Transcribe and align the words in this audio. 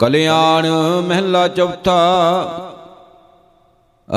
ਕਲਿਆਣ 0.00 0.66
ਮਹਿਲਾ 1.06 1.46
ਚੌਥਾ, 1.48 1.92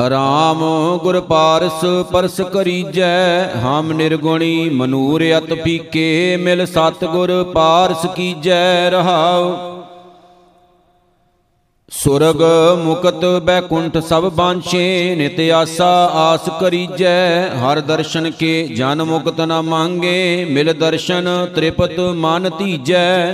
ਰਾਮ 0.10 0.64
ਗੁਰ 0.98 1.20
ਪਾਰਸ 1.20 1.86
ਪਰਸ 2.12 2.40
ਕਰੀਜੈ, 2.54 3.50
ਹਮ 3.60 3.92
ਨਿਰਗੁਣੀ 3.92 4.70
ਮਨੂਰ 4.70 5.24
ਅਤ 5.38 5.54
ਪੀਕੇ, 5.54 6.38
ਮਿਲ 6.38 6.66
ਸਤ 6.66 7.06
ਗੁਰ 7.06 7.32
ਪਾਰਸ 7.54 8.06
ਕੀਜੈ 8.16 8.90
ਰਹਾਉ। 8.90 9.56
ਸੁਰਗ 11.92 12.42
ਮੁਕਤ 12.80 13.26
ਬੈਕੁੰਠ 13.44 13.98
ਸਭ 13.98 14.30
ਬਾਂਛੇ, 14.32 15.16
ਨਿਤ 15.16 15.40
ਆਸਾ 15.52 15.90
ਆਸ 16.14 16.50
ਕਰੀਜੈ, 16.62 17.50
ਹਰ 17.60 17.80
ਦਰਸ਼ਨ 17.80 18.30
ਕੇ 18.32 18.68
ਜਨ 18.68 19.04
ਮੁਕਤ 19.04 19.42
ਨ 19.42 19.62
ਮੰਗੇ, 19.62 20.46
ਮਿਲ 20.50 20.74
ਦਰਸ਼ਨ 20.74 21.30
ਤ੍ਰਿਪਤ 21.56 22.00
ਮਨ 22.00 22.50
ਧੀਜੈ 22.58 23.34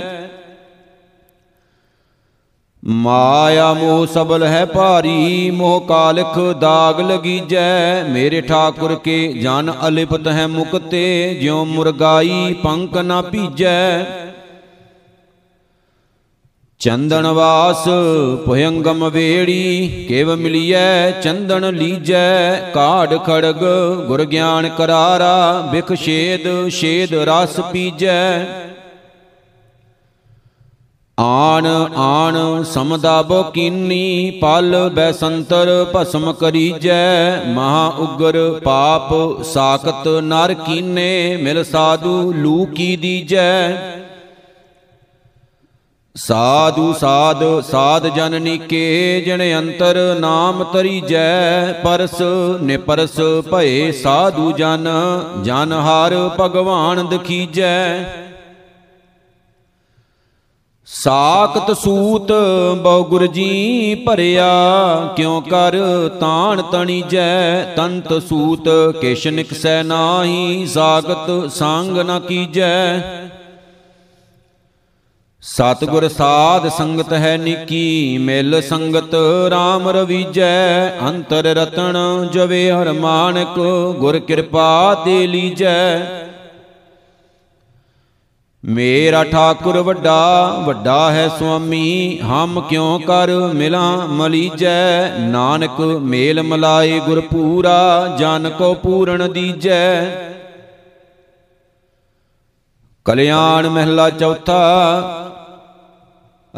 ਮਾਇਆ 2.88 3.74
ਮੋਹ 3.74 4.06
ਸਬਲ 4.06 4.42
ਹੈ 4.42 4.66
ਭਾਰੀ, 4.66 5.50
ਮੋਹ 5.50 5.80
ਕਾਲਖ 5.80 6.38
ਦਾਗ 6.38 7.00
ਲਗੀਜੈ। 7.00 8.04
ਮੇਰੇ 8.04 8.40
ਠਾਕੁਰ 8.40 8.94
ਕੇ 8.94 9.32
ਜਨ 9.32 9.72
ਅਲਿਪਤ 9.88 10.28
ਹੈ 10.28 10.46
ਮੁਕਤੇ, 10.46 11.34
ਜਿਉ 11.40 11.64
ਮੁਰਗਾਈ 11.64 12.54
ਪੰਕ 12.62 12.96
ਨਾ 12.96 13.22
ਭੀਜੈ। 13.22 14.04
ਚੰਦਨ 16.78 17.26
ਵਾਸ 17.26 17.88
ਭਯੰਗਮ 18.50 19.08
ਵੇੜੀ, 19.08 19.88
ਕੇਵ 20.08 20.36
ਮਿਲੀਐ 20.36 21.10
ਚੰਦਨ 21.10 21.74
ਲੀਜੈ। 21.74 22.56
ਕਾਢ 22.74 23.18
ਖੜਗ 23.24 23.64
ਗੁਰ 24.06 24.24
ਗਿਆਨ 24.24 24.68
ਕਰਾਰਾ, 24.68 25.68
ਬਿਖ 25.72 25.94
ਛੇਦ 25.94 26.68
ਛੇਦ 26.68 27.14
ਰਸ 27.14 27.60
ਪੀਜੈ। 27.72 28.44
ਆਣ 31.18 31.66
ਆਣ 31.96 32.62
ਸਮਦਾ 32.62 33.20
ਬੋ 33.22 33.42
ਕੀਨੀ 33.42 34.30
ਪਲ 34.40 34.74
ਬੈਸੰਤਰ 34.94 35.68
ਭਸਮ 35.94 36.32
ਕਰੀਜੈ, 36.32 37.42
ਮਹਾ 37.46 37.86
ਉਗਰ 37.98 38.38
ਪਾਪ 38.64 39.42
ਸਾਖਤ 39.44 40.08
ਨਰ 40.22 40.52
ਕੀਨੇ, 40.66 41.36
ਮਿਲ 41.36 41.62
ਸਾਧੂ 41.64 42.32
ਲੂ 42.32 42.64
ਕੀ 42.74 42.96
ਦੀਜੈ। 42.96 43.70
ਸਾਧੂ 46.16 46.92
ਸਾਧ 46.92 47.42
ਸਾਧ 47.62 48.06
ਜਨ 48.08 48.40
ਨੀਕੇ 48.42 49.22
ਜਿਨ 49.26 49.42
ਅੰਤਰ 49.58 49.98
ਨਾਮ 50.20 50.62
ਤਰੀਜੈ, 50.64 51.72
ਪਰਸ 51.84 52.20
ਨਿਪਰਸ 52.62 53.18
ਭਏ 53.50 53.90
ਸਾਧੂ 54.02 54.52
ਜਨ 54.52 54.88
ਜਨ 55.42 55.72
ਹਰ 55.80 56.18
ਭਗਵਾਨ 56.40 57.06
ਦਖੀਜੈ। 57.08 58.25
ਸਾਖਤ 60.88 61.70
ਸੂਤ 61.76 62.32
ਬਹੁ 62.82 63.04
ਗੁਰ 63.04 63.26
ਜੀ 63.26 63.94
ਭਰਿਆ, 63.94 64.46
ਕਿਉ 65.16 65.40
ਕਰ 65.40 65.76
ਤਾਣ 66.20 66.62
ਤਣੀਜੈ 66.62 67.64
ਤੰਤ 67.76 68.12
ਸੂਤ, 68.28 68.68
ਕਿਛ 69.00 69.26
ਨਿਕਸੈ 69.26 69.82
ਨਾਹੀ 69.82 70.66
ਸਾਖਤ 70.66 71.50
ਸੰਗ 71.50 71.98
ਨ 71.98 72.18
ਕੀਜੈ। 72.20 73.00
ਸਤਗੁਰ 75.42 76.08
ਸਾਧ 76.08 76.68
ਸੰਗਤ 76.68 77.12
ਹੈ 77.12 77.36
ਨਿੱਕੀ, 77.36 78.18
ਮਿਲ 78.18 78.60
ਸੰਗਤ 78.62 79.14
RAM 79.52 79.88
ਰਵੀਜੈ। 79.88 80.88
ਅੰਤਰ 81.00 81.44
ਰਤਨ 81.44 82.28
ਜਵੇ 82.32 82.70
ਹਰ 82.72 82.92
ਮਾਨਕ, 82.92 83.58
ਗੁਰ 83.98 84.18
ਕਿਰਪਾ 84.18 85.02
ਤੇ 85.04 85.26
ਲੀਜੈ। 85.26 86.00
ਮੇਰਾ 88.66 89.22
ਠਾਕੁਰ 89.24 89.76
ਵੱਡਾ 89.78 90.46
ਵੱਡਾ 90.64 91.10
ਹੈ 91.12 91.28
ਸੁਆਮੀ, 91.28 92.18
ਹਮ 92.18 92.60
ਕਿਉ 92.60 92.98
ਕਰ 92.98 93.30
ਮਿਲਾਂ 93.54 94.08
ਮਲੀਜੈ 94.08 95.18
ਨਾਨਕ 95.18 95.80
ਮੇਲ 95.80 96.42
ਮਲਾਏ 96.42 96.98
ਗੁਰ 97.00 97.20
ਪੂਰਾ 97.20 98.16
ਜਨ 98.18 98.50
ਕੋ 98.50 98.72
ਪੂਰਨ 98.74 99.32
ਦੀਜੈ। 99.32 100.04
ਕਲਿਆਣ 103.04 103.68
ਮਹਿਲਾ 103.68 104.08
ਚੌਥਾ, 104.10 104.58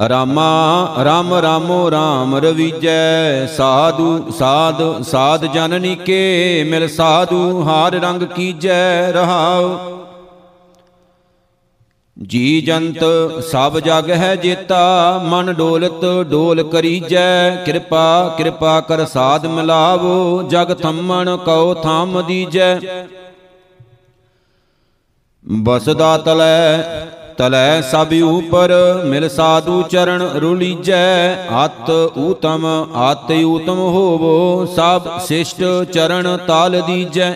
ਰਾਮਾ, 0.09 0.95
ਰਾਮ 1.05 1.35
ਰਾਮੋ 1.35 1.91
ਰਾਮ 1.91 2.37
ਰਵੀਜੈ। 2.37 3.47
ਸਾਧੂ, 3.47 4.31
ਸਾਧ 4.31 4.83
ਸਾਧ 5.03 5.45
ਜਨਨੀ 5.45 5.95
ਕੇ 5.97 6.65
ਮਿਲ 6.65 6.89
ਸਾਧੂ 6.89 7.63
ਹਾਰ 7.63 7.93
ਰੰਗ 7.93 8.23
ਕੀਜੈ, 8.23 9.13
ਰਹਾਉ। 9.13 9.98
ਜੀ 12.19 12.61
ਜੰਤ 12.61 12.99
ਸਭ 13.51 13.79
ਜਗ 13.79 14.11
ਹੈ 14.11 14.35
ਜੇਤਾ, 14.37 15.19
ਮਨ 15.25 15.53
ਡੋਲਤ 15.53 16.05
ਡੋਲ 16.31 16.63
ਕਰੀਜੈ। 16.63 17.51
ਕਿਰਪਾ 17.57 18.35
ਕਿਰਪਾ 18.39 18.81
ਕਰ 18.81 19.05
ਸਾਧ 19.07 19.47
ਮਿਲਾਵੋ, 19.47 20.43
ਜਗ 20.43 20.73
ਥੰਮਣ 20.75 21.37
ਕਉ 21.37 21.75
ਥਾਮ 21.75 22.21
ਦੀਜੈ। 22.23 22.79
ਬਸਦਾ 25.45 26.17
ਤਲੈ 26.19 26.83
ਤਲੈ 27.39 27.81
ਸਭ 27.81 28.13
ਉਪਰ, 28.25 28.73
ਮਿਲ 29.07 29.29
ਸਾਧੂ 29.29 29.83
ਚਰਨ 29.83 30.23
ਰੁਲੀਜੈ। 30.37 31.35
ਅਤ 31.65 31.91
ਊਤਮ, 32.19 32.67
ਆਤ 32.95 33.31
ਊਤਮ 33.45 33.79
ਹੋਵੋ, 33.79 34.67
ਸਭ 34.67 35.03
ਸਿਸ਼ਟ 35.27 35.63
ਚਰਨ 35.93 36.37
ਤਾਲ 36.47 36.81
ਦੀਜੈ। 36.87 37.35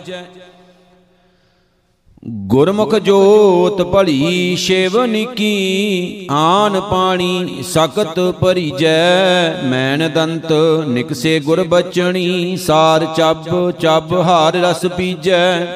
ਗੁਰਮੁਖ 2.23 2.95
ਜੋਤ 2.95 3.81
ਭਲੀ 3.83 4.57
ਸ਼ੇਵਨ 4.57 5.15
ਕੀ 5.35 6.29
ਆਨ 6.31 6.81
ਪਾਣੀ 6.81 7.63
ਸਖਤ 7.63 8.21
ਭਰੀਜੈ। 8.41 9.63
ਮੈਨ 9.65 10.09
ਦੰਤ 10.15 10.53
ਨਿਕਸੇ 10.89 11.41
ਗੁਰ 11.41 11.63
ਬਚਣੀ 11.65 12.57
ਸਾਰ 12.57 13.07
ਚੱਬ 13.17 13.71
ਚੱਬ 13.71 14.13
ਹਾਰ 14.21 14.57
ਰਸ 14.57 14.87
ਪੀਜੈ। 14.87 15.67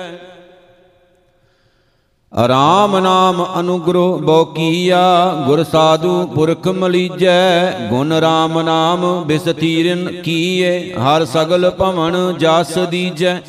ਆਰਾਮ 2.32 2.98
ਨਾਮ 2.98 3.44
ਅਨੁਗ੍ਰਹ 3.60 4.16
ਬੋ 4.18 4.44
ਕੀਆ 4.44 5.34
ਗੁਰ 5.46 5.64
ਸਾਧੂ 5.64 6.26
ਪੁਰਖ 6.26 6.68
ਮਲੀਜੈ। 6.68 7.70
ਗੁਣ 7.90 8.12
ਰਾਮ 8.12 8.60
ਨਾਮ 8.60 9.24
ਬਿਸਤੀਰਨ 9.24 10.22
ਕੀਏ 10.22 10.92
ਹਰ 10.94 11.24
ਸਗਲ 11.24 11.70
ਭਵਨ 11.70 12.34
ਜਸ 12.38 12.78
ਦੀਜੈ। 12.90 13.40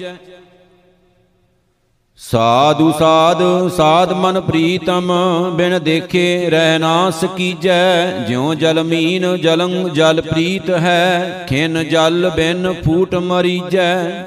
ਸਾਧੂ 2.19 2.91
ਸਾਧ 2.91 3.41
ਸਾਧ 3.75 4.11
ਮਨ 4.13 4.39
ਪ੍ਰੀਤਮ, 4.41 5.11
ਬਿਨ 5.55 5.77
ਦੇਖੇ 5.83 6.49
ਰਹਿ 6.49 6.77
ਨਾ 6.79 7.09
ਸਕੀਜੈ 7.09 8.07
ਜਿਉ 8.27 8.53
ਜਲ 8.53 8.83
ਮੀਨ 8.83 9.35
ਜਲੰ 9.37 9.93
ਜਲ 9.93 10.21
ਪ੍ਰੀਤ 10.21 10.69
ਹੈ, 10.69 11.45
ਖਿਨ 11.49 11.83
ਜਲ 11.83 12.29
ਬਿਨ 12.35 12.73
ਫੂਟ 12.85 13.13
ਮਰੀਜੈ। 13.15 14.23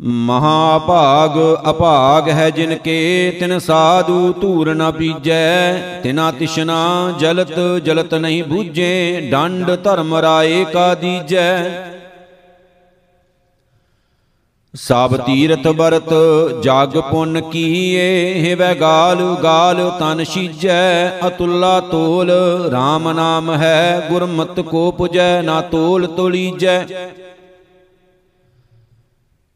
ਮਹਾ 0.00 0.78
ਭਾਗ 0.78 1.38
ਅਭਾਗ 1.70 2.28
ਹੈ 2.28 2.48
ਜਿਨ 2.50 2.74
ਕੇ, 2.74 3.30
ਤਿਨ 3.40 3.58
ਸਾਧੂ 3.58 4.32
ਧੂਰ 4.32 4.74
ਨ 4.74 4.90
ਪੀਜੈ। 4.92 5.72
ਤਿਨਾ 6.02 6.30
ਤਿਸ਼ਨਾ 6.30 7.12
ਜਲਤ 7.18 7.58
ਜਲਤ 7.84 8.14
ਨਹੀਂ 8.14 8.42
ਬੂਝੇ, 8.44 9.28
ਡੰਡ 9.30 9.70
ਧਰਮ 9.84 10.14
ਰਾਏ 10.14 10.64
ਕਾ 10.64 10.94
ਦੀਜੈ। 10.94 11.93
ਸਭ 14.76 15.16
ਤੀਰਥ 15.16 15.66
ਬਰਤ 15.68 16.08
ਜਗ 16.62 16.98
ਪੁੰਨ 17.10 17.40
ਕੀਏ, 17.40 18.34
ਹਿਵੈ 18.34 18.74
ਗਾਲ 18.74 19.36
ਗਾਲ 19.42 19.90
ਤਨ 20.00 20.24
ਸੀਜੈ, 20.24 21.08
ਅਤੁੱਲਾ 21.26 21.80
ਤੋਲ 21.80 22.30
RAM 22.74 23.12
ਨਾਮ 23.14 23.50
ਹੈ, 23.50 24.08
ਗੁਰਮਤ 24.10 24.60
ਕੋ 24.60 24.90
ਪੁਜੈ, 24.90 25.42
ਨਾ 25.42 25.60
ਤੋਲ 25.60 26.06
ਤੋਲੀਜੈ। 26.06 26.84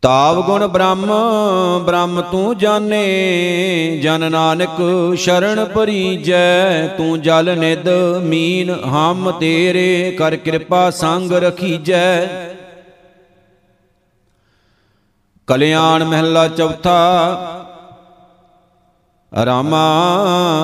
ਤਾਵ 0.03 0.41
ਗੁਣ 0.43 0.67
ਬ੍ਰਹਮ 0.67 1.06
ਬ੍ਰਹਮ 1.87 2.21
ਤੂੰ 2.21 2.59
ਜਾਣੇ, 2.59 4.00
ਜਨ 4.03 4.31
ਨਾਨਕ 4.33 4.81
ਸ਼ਰਨ 5.17 5.65
ਪਰੀਜੈ 5.65 6.87
ਤੂੰ 6.87 7.21
ਜਲ 7.21 7.56
ਨਿਦ 7.59 7.89
ਮੀਨ 8.23 8.71
ਹਮ 8.71 9.31
ਤੇਰੇ, 9.31 10.17
ਕਰ 10.19 10.37
ਕਿਰਪਾ 10.37 10.91
ਸੰਗ 10.91 11.32
ਰਖੀਜੈ। 11.32 12.48
ਕਲਿਆਣ 15.49 16.05
ਮਹਿਲਾ 16.05 16.49
ਚੌਥਾ। 16.49 16.99
ਰਾਮਾ, 19.33 19.79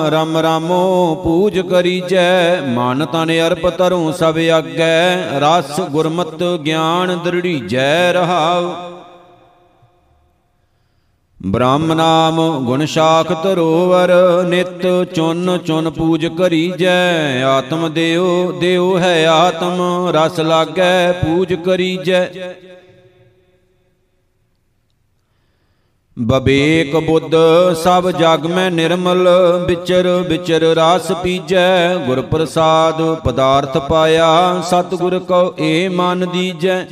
ਰਮ 0.09 0.37
ਰਾਮੋ, 0.37 1.15
ਪੂਜ 1.23 1.59
ਕਰੀਜੈ, 1.59 2.61
ਮਨ 2.61 3.05
ਤਨ 3.05 3.31
ਅਰਪ 3.47 3.67
ਤਰੁ 3.69 4.11
ਸਭ 4.11 4.37
ਆਗੈ, 4.53 5.15
ਰਸ 5.39 5.79
ਗੁਰਮਤ 5.79 6.43
ਗਿਆਨ 6.65 7.19
ਦ੍ਰਿੜੀਜੈ 7.23 8.13
ਰਹਾਉ। 8.13 8.73
ਬ੍ਰਹਮ 11.45 11.93
ਨਾਮ 11.93 12.65
ਗੁਣ 12.65 12.85
ਸ਼ਾਖ 12.85 13.31
ਤਰੋਵਰ 13.43 14.11
ਨਿਤ 14.43 14.85
ਚੁਨ 15.15 15.57
ਚੁਨ 15.57 15.89
ਪੂਜ 15.89 16.25
ਕਰੀਜੈ, 16.25 17.43
ਆਤਮ 17.43 17.93
ਦੇਉ 17.93 18.51
ਦੇਉ 18.51 18.97
ਹੈ 18.97 19.27
ਆਤਮ, 19.27 19.81
ਰਸ 20.09 20.39
ਲਾਗੈ, 20.39 21.11
ਪੂਜ 21.11 21.53
ਕਰੀਜੈ। 21.53 22.29
ਬਬੇਕ 26.17 26.95
ਬੁੱਧ 26.95 27.33
ਸਭ 27.83 28.09
ਜਗ 28.11 28.45
ਮੈਂ 28.45 28.69
ਨਿਰਮਲ 28.71 29.27
ਵਿਚਰ 29.67 30.07
ਵਿਚਰ 30.29 30.61
ਰਾਸ 30.75 31.11
ਪੀਜੈ 31.23 31.95
ਗੁਰ 32.05 32.21
ਪ੍ਰਸਾਦ 32.21 33.01
ਪਦਾਰਥ 33.15 33.77
ਪਾਇਆ 33.89 34.61
ਸਤਿਗੁਰ 34.61 35.17
ਕਉ 35.19 35.51
ਏ 35.59 35.87
ਮਨ 35.87 36.25
ਦੀਜੈ। 36.33 36.85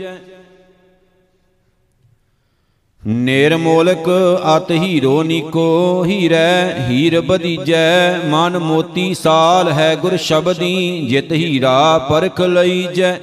ਨਿਰਮੋਲਕ 3.04 4.10
ਅਤ 4.58 4.72
ਹੀਰੋ 4.72 5.22
ਨੀਕੋ 5.24 6.04
ਹੀਰੈ 6.06 6.88
ਹੀਰ 6.90 7.20
ਬਦੀਜੈ। 7.22 8.20
ਮਨ 8.26 8.58
ਮੋਤੀ 8.60 9.14
ਸਾਲ 9.14 9.72
ਹੈ 9.72 9.96
ਗੁਰ 9.96 10.18
ਸ਼ਬਦੀ 10.18 11.06
ਜਿਤ 11.10 11.32
ਹੀਰਾ 11.32 11.98
ਪਰਖ 12.10 12.42
ਲਈਜੈ। 12.42 13.18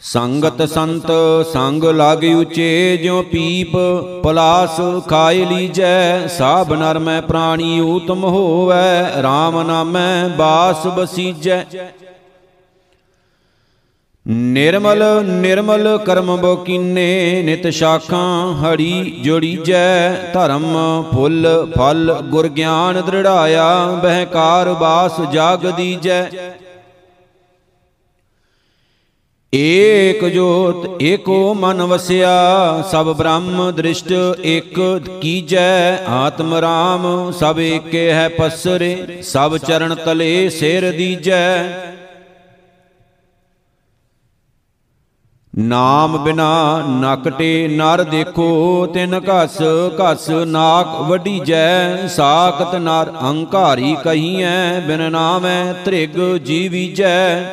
ਸੰਗਤ 0.00 0.62
ਸੰਤ, 0.68 1.06
ਸੰਗ 1.52 1.84
ਲਾਗ 1.84 2.24
ਉਚੇ 2.40 2.96
ਜਿਉ 2.96 3.22
ਪੀਪ, 3.22 3.72
ਪਲਾਸ 4.22 4.80
ਖਾਇ 5.08 5.44
ਲੀਜੈ, 5.44 6.26
ਸਾਬ 6.26 6.72
ਨਰ 6.74 6.98
ਮੈਂ 6.98 7.20
ਪ੍ਰਾਣੀ 7.22 7.80
ਊਤਮ 7.80 8.24
ਹੋਵੈ 8.24 9.22
RAM 9.22 9.62
ਨਾਮੈ 9.66 10.28
ਬਾਸ 10.28 10.86
ਬਸੀਜੈ। 10.86 11.64
ਨਿਰਮਲ 14.26 15.02
ਨਿਰਮਲ 15.24 15.98
ਕਰਮ 15.98 16.36
ਬੋ 16.36 16.54
ਕੀਨੇ 16.56 17.42
ਨਿਤ 17.42 17.66
ਸ਼ਾਖਾਂ 17.68 18.54
ਹੜੀ 18.54 19.20
ਜੋੜੀਜੈ, 19.24 20.10
ਧਰਮ 20.34 20.64
ਫੁੱਲ 21.12 21.72
ਫਲ 21.76 22.14
ਗੁਰ 22.30 22.48
ਗਿਆਨ 22.48 23.00
ਦ੍ਰਿੜਾਇਆ, 23.00 23.86
ਬਹਿਕਾਰ 24.02 24.72
ਬਾਸ 24.74 25.20
ਜਾਗ 25.32 25.66
ਦੀਜੈ। 25.66 26.22
ਏਕ 29.52 30.24
ਜੋਤ, 30.24 31.02
ਏਕੋ 31.02 31.54
ਮਨ 31.54 31.82
ਵਸਿਆ, 31.82 32.32
ਸਭ 32.90 33.06
ਬ੍ਰਹਮ 33.16 33.70
ਦ੍ਰਿਸ਼ਟ, 33.70 34.12
ਇਕ 34.44 34.80
ਕੀਜੈ 35.22 35.96
ਆਤਮ 36.06 36.54
ਰਾਮ, 36.54 37.30
ਸਭ 37.30 37.58
ਏਕੇ 37.58 38.12
ਹੈ 38.12 38.28
ਪਸਰੇ, 38.28 39.22
ਸਭ 39.22 39.56
ਚਰਨ 39.56 39.94
ਤਲੇ 39.94 40.48
ਸਿਰ 40.50 40.90
ਦੀਜੈ। 40.92 41.64
ਨਾਮ 45.58 46.16
ਬਿਨਾ 46.24 46.82
ਨਕਟੇ 47.00 47.68
ਨਰ 47.68 48.02
ਦੇਖੋ, 48.02 48.86
ਤਿਨ 48.86 49.20
ਘਸ 49.20 49.56
ਘਸ 50.00 50.28
ਨਾਕ 50.30 51.00
ਵਡੀ 51.00 51.38
ਜੈ 51.38 52.06
ਸਾਖਤ 52.06 52.74
ਨਰ 52.74 53.10
ਅਹੰਕਾਰੀ 53.10 53.96
ਕਹੀਐ, 54.04 54.80
ਬਿਨ 54.80 55.10
ਨਾਮੈ 55.12 55.72
ਤ੍ਰਿਗ 55.84 56.18
ਜੀਵੀਜੈ। 56.44 57.44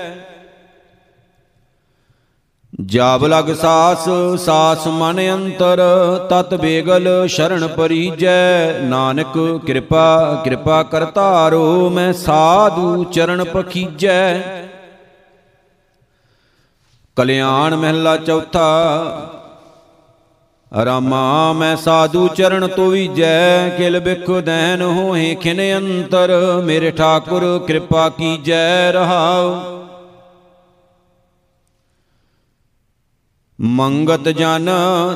ਜਾਬ 2.79 3.25
ਲਗ 3.25 3.53
ਸਾਸ 3.53 4.05
ਸਾਸ 4.39 4.87
ਮਨ 4.87 5.19
ਅੰਤਰ, 5.33 5.81
ਤਤ 6.29 6.53
ਬੇਗਲ 6.53 7.07
ਸ਼ਰਨ 7.27 7.67
ਪਰੀਜੈ। 7.67 8.79
ਨਾਨਕ 8.81 9.37
ਕਿਰਪਾ 9.65 10.41
ਕਿਰਪਾ 10.43 10.81
ਕਰਤਾਰੋ, 10.83 11.89
ਮੈਂ 11.89 12.11
ਸਾਧੂ 12.13 13.03
ਚਰਨ 13.03 13.43
ਪਖੀਜੈ 13.43 14.39
ਕਲਿਆਣ 17.17 17.75
ਮਹਿਲਾ 17.75 18.15
ਚੌਥਾ, 18.17 19.31
ਰਾਮਾ, 20.71 21.53
ਮੈਂ 21.53 21.75
ਸਾਧੂ 21.75 22.27
ਚਰਨ 22.27 22.67
ਤੋ 22.67 22.89
ਵੀਜੈ। 22.89 23.69
ਕਿਲ 23.69 23.99
ਬਿਖ 23.99 24.29
ਦੈਨ 24.41 24.81
ਹੋਏ 24.81 25.33
ਖਿਨ 25.35 25.61
ਅੰਤਰ, 25.77 26.31
ਮੇਰੇ 26.65 26.91
ਠਾਕੁਰ 26.91 27.43
ਕਿਰਪਾ 27.67 28.09
ਕੀਜੈ 28.09 28.91
ਰਹਾਉ। 28.91 29.84
ਮੰਗਤ 33.61 34.27
ਜਨ 34.29 34.69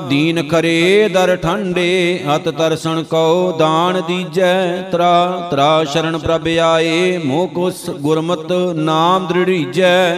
ਦੀਨ 0.10 0.48
ਖਰੇ 0.48 1.10
ਦਰ 1.14 1.36
ਠੰਡੇ, 1.36 2.20
ਅਤ 2.36 2.50
ਤਰਸਣ 2.50 3.04
ਕਉ 3.04 3.58
ਦਾਨ 3.58 4.02
ਦੀਜੈ 4.08 4.82
ਤਰਾ 4.82 5.48
ਤਰਾ 5.52 5.84
ਸ਼ਰਨ 5.84 6.18
ਪ੍ਰਭ 6.18 6.48
ਆਏ, 6.64 7.18
ਮੋਹ 7.18 7.48
ਕੁਸ 7.48 7.90
ਗੁਰਮਤ 7.90 8.52
ਨਾਮ 8.76 9.28
ਦ੍ਰਿੜੀਜੈ। 9.28 10.16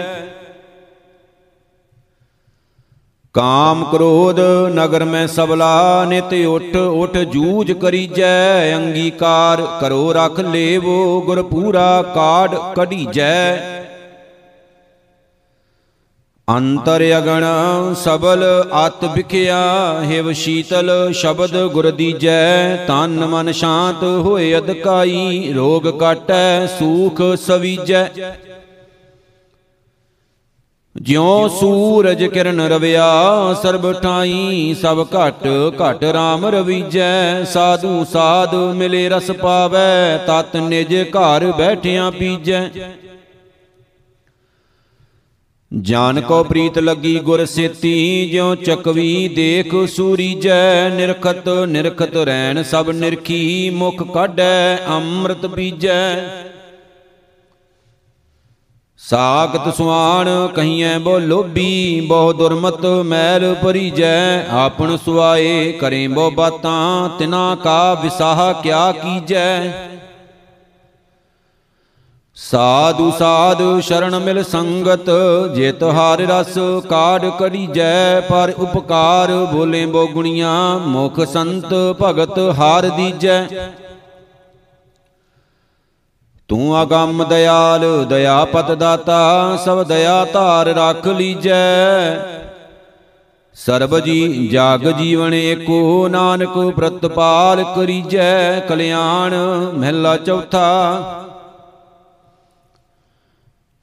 ਕਾਮ 3.34 3.84
ਕ੍ਰੋਧ 3.84 4.40
ਨਗਰ 4.76 5.04
ਮੈਂ 5.04 5.28
ਸਬਲਾ, 5.28 6.06
ਨਿਤ 6.06 6.34
ਉਠ 6.48 6.76
ਉਠ 6.76 7.18
ਜੂਝ 7.18 7.72
ਕਰੀਜੈ, 7.72 8.76
ਅੰਗੀਕਾਰ 8.76 9.62
ਕਰੋ 9.82 10.14
ਰਖ 10.14 10.40
ਲੇਵੋ 10.40 11.22
ਗੁਰ 11.22 11.44
ਪੂਰਾ 11.44 12.02
ਕਾੜ 12.16 12.56
ਕਢੀਜੈ। 12.76 13.81
ਅੰਤਰ 16.52 17.02
ਅਗਣ 17.18 17.44
ਸਬਲ 17.96 18.44
ਅਤ 18.86 19.04
ਵਿਖਿਆ, 19.06 19.60
ਹਿਵ 20.04 20.32
ਸ਼ੀਤਲ 20.34 20.90
ਸ਼ਬਦ 21.14 21.56
ਗੁਰ 21.74 21.90
ਦੀਜੈ, 21.92 22.76
ਤਨ 22.88 23.26
ਮਨ 23.26 23.52
ਸ਼ਾਂਤ 23.52 24.04
ਹੋਏ 24.04 24.58
ਅਦਕਾਈ 24.58 25.54
ਰੋਗ 25.54 25.88
ਕਾਟੈ 26.00 26.66
ਸੂਖ 26.80 27.22
ਸਵੀਜੈ। 27.42 28.08
ਜਿਉ 30.96 31.48
ਸੂਰਜ 31.50 32.24
ਕਿਰਨ 32.26 32.62
ਰਵਿਆ, 32.62 33.06
ਸਰਬ 33.62 33.92
ਠਾਈ, 33.94 34.76
ਸਭ 34.82 35.06
ਘਟ 35.16 35.48
ਘਟ 35.82 36.04
RAM 36.06 36.46
ਰਵੀਜੈ। 36.52 37.44
ਸਾਧੂ 37.44 38.04
ਸਾਧ 38.04 38.56
ਮਿਲੇ 38.76 39.08
ਰਸ 39.10 39.32
ਪਾਵੈ, 39.32 40.18
ਤਤ 40.28 40.58
ਨਿਜ 40.58 40.96
ਘਰ 41.10 41.52
ਬੈਠਿਆਂ 41.52 42.12
ਪੀਜੈ। 42.12 42.70
ਜਾਨ 45.72 46.20
ਕੋ 46.22 46.44
ਪ੍ਰੀਤ 46.44 46.78
ਲੱਗੀ 46.80 47.20
ਗੁਰ 47.20 47.44
ਸੇਤੀ, 47.46 48.30
ਜਿਉ 48.32 48.56
ਚਕਵੀ 48.56 49.28
ਦੇਖ 49.28 49.76
ਸੂਰੀਜੈ, 49.90 50.90
ਨਿਰਖਤ 50.90 51.48
ਨਿਰਖਤ 51.68 52.16
ਰੈਣ 52.18 52.62
ਸਭ 52.64 52.90
ਨਿਰਖੀ, 52.90 53.70
ਮੁਖ 53.70 54.04
ਕਾਢੈ 54.14 54.78
ਅੰਮ੍ਰਿਤ 54.88 55.46
ਪੀਜੈ 55.46 56.16
ਸਾਖਤ 59.00 59.74
ਸੁਆਣ 59.76 60.28
ਕਹੀਐ 60.48 60.98
ਬੋ 60.98 61.18
ਲੋਭੀ 61.20 62.02
ਬਹੁ 62.02 62.34
ਦੁਰਮਤ 62.34 62.86
ਮੈਲ 63.06 63.54
ਭਰੀਜੈ, 63.64 64.48
ਆਪਣ 64.56 64.98
ਸੁਆਏ 64.98 65.72
ਕਰੇ 65.72 66.08
ਬੋ 66.08 66.30
ਬਾਤਾਂ, 66.32 67.10
ਤਿਨਾ 67.20 67.56
ਕਾ 67.64 67.94
ਵਿਸਾਹ 67.94 68.54
ਕਿਆ 68.54 68.92
ਕੀਜੈ। 68.92 69.72
ਸਾਧੂ 72.42 73.12
ਸਾਧ 73.12 73.58
ਸ਼ਰਨ 73.80 74.18
ਮਿਲ 74.20 74.44
ਸੰਗਤ 74.44 75.10
ਜਿਤ 75.56 75.84
ਹਾਰ 75.84 76.20
ਰਸ 76.20 76.58
ਕਾੜ 76.90 77.30
ਕੜੀਜੈ 77.40 78.20
ਪਰ 78.20 78.54
ਉਪਕਾਰ 78.58 79.32
ਬੋਲੇ 79.54 79.86
ਬੋ 79.86 80.06
ਗੁਣੀਆਂ 80.08 80.80
ਮੁਖ 80.80 81.20
ਸੰਤ 81.24 81.74
ਭਗਤ 82.02 82.40
ਹਾਰ 82.60 82.90
ਦੀਜੈ। 82.90 83.46
ਤੂੰ 86.50 86.76
ਆਗੰਮ 86.78 87.24
ਦਿਆਲ 87.24 88.06
ਦਇਆਪਤ 88.06 88.72
ਦਾਤਾ, 88.72 89.58
ਸਭ 89.66 89.84
ਦਇਆ 89.84 90.26
ਧਾਰ 90.26 90.68
ਰੱਖ 90.68 91.08
ਲੀਜੈ। 91.08 92.16
ਸਰਬ 93.56 94.00
ਜੀ 94.00 94.48
ਜਾਗ 94.48 94.88
ਜੀਵਨ 94.90 95.34
ਏਕੋ, 95.34 96.08
ਨਾਨਕ 96.08 96.58
ਪ੍ਰਤਪਾਲ 96.76 97.64
ਕਰੀਜੈ। 97.76 98.60
ਕਲਿਆਣ 98.60 99.36
ਮਹਿਲਾ 99.74 100.18
ਚੌਥਾ 100.18 101.28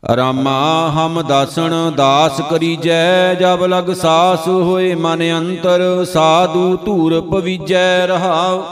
ਰਾਮਾ 0.08 0.90
ਹਮ 0.96 1.20
ਦਾਸਣ 1.28 1.72
ਦਾਸ 1.96 2.40
ਕਰੀਜੈ, 2.50 3.34
ਜਬ 3.34 3.64
ਲਗ 3.64 3.92
ਸਾਸ 3.94 4.46
ਹੋਏ 4.48 4.94
ਮਨ 4.94 5.22
ਅੰਤਰ, 5.38 6.04
ਸਾਧੂ 6.04 6.76
ਧੂਰ 6.76 7.20
ਪਵੀਜੈ 7.30 8.06
ਰਹਾਉ। 8.06 8.62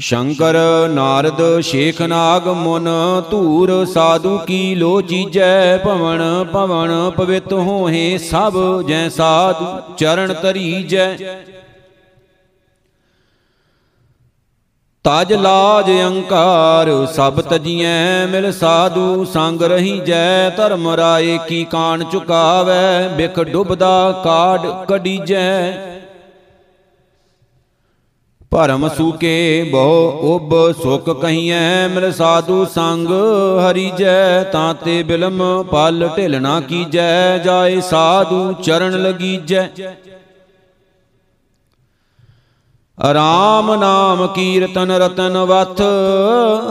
ਸ਼ੰਕਰ 0.00 0.56
ਨਾਰਦ 0.88 1.40
ਸ਼ੇਖ 1.60 2.02
ਨਾਗ 2.02 2.48
ਮੁਨ, 2.48 2.88
ਧੂਰ 3.30 3.84
ਸਾਧੂ 3.84 4.36
ਕੀ 4.38 4.74
ਲੋਚੀਜੈ 4.74 5.76
ਭਵਨ 5.78 6.44
ਭਵਨ 6.52 7.10
ਪਵਿੱਤ 7.16 7.52
ਹੋਏ 7.52 8.16
ਸਭ, 8.20 8.58
ਜੈ 8.88 9.08
ਸਾਧੂ 9.08 9.94
ਚਰਨ 9.96 10.32
ਤਰੀਜੈ 10.32 11.16
ਤਜ 15.04 15.32
ਲਾਜ 15.32 15.90
ਅੰਕਾਰ 16.02 16.88
ਸਭ 17.14 17.40
ਤਜੀਐ 17.40 18.26
ਮਿਲ 18.26 18.50
ਸਾਧੂ, 18.52 19.24
ਸੰਗ 19.24 19.62
ਰਹੀ 19.62 19.98
ਜੈ 20.00 20.50
ਧਰਮ 20.56 20.88
ਰਾਏ, 20.90 21.38
ਕੀ 21.48 21.64
ਕਾਣ 21.64 22.04
ਚੁਕਾਵੈ, 22.04 23.08
ਬਿਖ 23.08 23.40
ਡੁੱਬਦਾ 23.42 24.22
ਕਾੜ 24.24 24.60
ਕਡੀਜੈ 24.88 25.72
ਭਰਮ 28.52 28.88
ਸੂਕੇ 28.88 29.70
ਬਹੁ 29.72 30.34
ਉਬ 30.34 30.54
ਸੁਖ 30.82 31.10
ਕਹੀਐ, 31.20 31.88
ਮਿਲ 31.88 32.10
ਸਾਧੂ, 32.12 32.64
ਸੰਗ 32.74 33.08
ਹਰੀਜੈ 33.60 34.42
ਤਾਂ 34.52 34.74
ਤੇ 34.74 35.02
ਬਿਲਮ 35.02 35.42
ਪਲ 35.72 36.08
ਢਿਲਣਾ 36.16 36.60
ਕੀਜੈ, 36.60 37.38
ਜਾਏ 37.38 37.80
ਸਾਧੂ 37.80 38.52
ਚਰਨ 38.62 39.02
ਲਗੀਜੈ। 39.02 39.68
ਰਾਮ 42.98 43.74
ਨਾਮ 43.74 44.26
ਕੀਰਤਨ 44.26 44.90
ਰਤਨ 44.92 45.36
ਵਥ, 45.38 45.80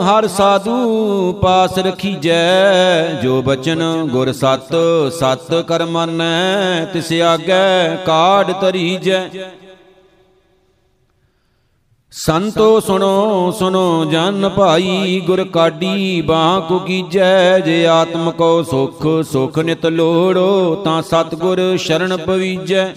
ਹਰ 0.01 0.27
ਸਾਧੂ 0.27 1.34
ਪਾਸ 1.42 1.77
ਰਖੀਜੈ। 1.80 3.22
ਜੋ 3.24 3.42
ਬਚਨ 3.42 3.84
ਗੁਰ 4.12 4.32
ਸਤ 4.32 4.74
ਸਤ 5.13 5.53
ਕਰਮਨੈ 5.68 6.86
ਤਿਸ 6.86 7.12
ਆਗੈ 7.22 7.96
ਕਾਢ 8.06 8.51
ਤਰੀਜੈ 8.51 9.27
ਸੰਤੋ 12.13 12.80
ਸੁਣੋ 12.80 13.51
ਸੁਣੋ 13.51 14.06
ਜਨ 14.06 14.50
ਭਾਈ, 14.50 15.20
ਗੁਰ 15.20 15.44
ਕਾਢੀ 15.44 16.22
ਬਾਹ 16.22 16.62
ਕੋ 16.62 16.80
ਕੀਜੈ। 16.80 17.60
ਜੇ 17.60 17.86
ਆਤਮ 17.88 18.32
ਕੋ 18.32 18.63
ਸੁਖ 18.63 19.06
ਸੁਖ 19.32 19.60
ਨਿਤ 19.60 19.86
ਲੋੜੋ, 19.86 20.75
ਤਾਂ 20.75 21.01
ਸਤਗੁਰ 21.01 21.62
ਸ਼ਰਨ 21.77 22.18
ਪਵੀਜੈ। 22.18 22.94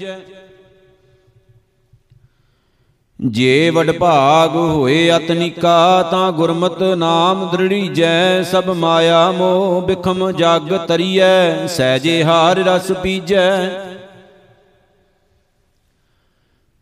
ਜੇ 3.21 3.71
ਵਡ 3.71 3.91
ਭਾਗ 3.91 4.57
ਹੋਏ 4.57 5.17
ਅਤਨਿਕਾ, 5.17 6.03
ਤਾਂ 6.03 6.33
ਗੁਰਮਤ 6.33 6.83
ਨਾਮ 6.83 7.49
ਦ੍ਰਿੜੀਜੈ 7.53 8.43
ਸਭ 8.43 8.65
ਮਾਇਆ 8.65 9.33
ਮੋਹ 9.33 9.83
ਬਿਖਮ 9.83 10.31
ਜਗ 10.33 10.77
ਤਰੀਐ, 10.89 11.67
ਸਹਿਜੇ 11.67 12.25
ਹਾਰ 12.25 12.57
ਰਸ 12.57 12.93
ਪੀਜੈ। 12.93 13.71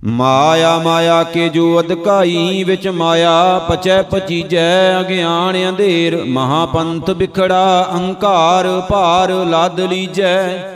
ਮਾਇਆ 0.05 0.79
ਮਾਇਆ 0.79 1.23
ਕੇ 1.23 1.49
ਜੋ 1.49 1.81
ਅਧਕਾਈ 1.81 2.65
ਵਿੱਚ 2.65 2.89
ਮਾਇਆ, 2.89 3.59
ਪਚੈ 3.59 4.03
ਪਚੀਜੈ, 4.03 5.01
ਅਗਿਆਨ 5.01 5.69
ਅੰਧੇਰ, 5.69 6.25
ਮਹਾਪੰਥ 6.25 7.11
ਵਿਖੜਾ 7.11 7.89
ਅਹੰਕਾਰ 7.93 8.83
ਭਾਰ 8.91 9.31
ਲਾਦ 9.31 9.81
ਲੀਜੈ। 9.81 10.74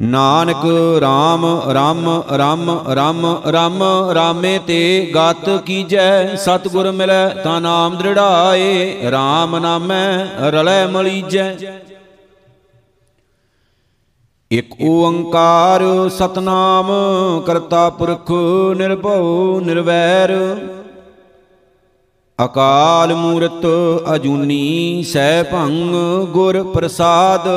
Nanak 0.00 0.64
RAM 1.02 1.44
RAM 1.74 2.00
RAM 2.38 2.66
RAM 2.96 3.22
RAM 3.54 3.82
ਰਾਮੇ 4.14 4.58
ਤੇ 4.66 5.12
ਗਤ 5.16 5.48
ਕੀਜੈ, 5.66 6.34
ਸਤਿਗੁਰ 6.36 6.90
ਮਿਲੈ 6.90 7.28
ਤਾਂ 7.28 7.60
ਨਾਮ 7.60 7.96
ਦ੍ਰਿੜਾਏ 7.96 9.00
RAM 9.06 9.58
ਨਾਮੈ 9.60 10.26
ਰਲੈ 10.50 10.86
ਮਲੀਜੈ। 10.86 11.54
ਇਕ 14.50 14.74
ਓੰਕਾਰ 14.82 15.82
ਸਤਨਾਮ, 16.08 16.90
ਕਰਤਾ 17.46 17.88
ਪੁਰਖ 17.90 18.30
ਨਿਰਭਉ 18.76 19.60
ਨਿਰਵੈਰ। 19.60 20.34
ਅਕਾਲ 22.44 23.14
ਮੂਰਤ 23.14 23.66
ਅਜੂਨੀ 24.14 25.02
ਸੈ 25.02 25.42
ਭੰਗ 25.42 25.94
ਗੁਰ 26.26 26.62
ਪ੍ਰਸਾਦ। 26.62 27.48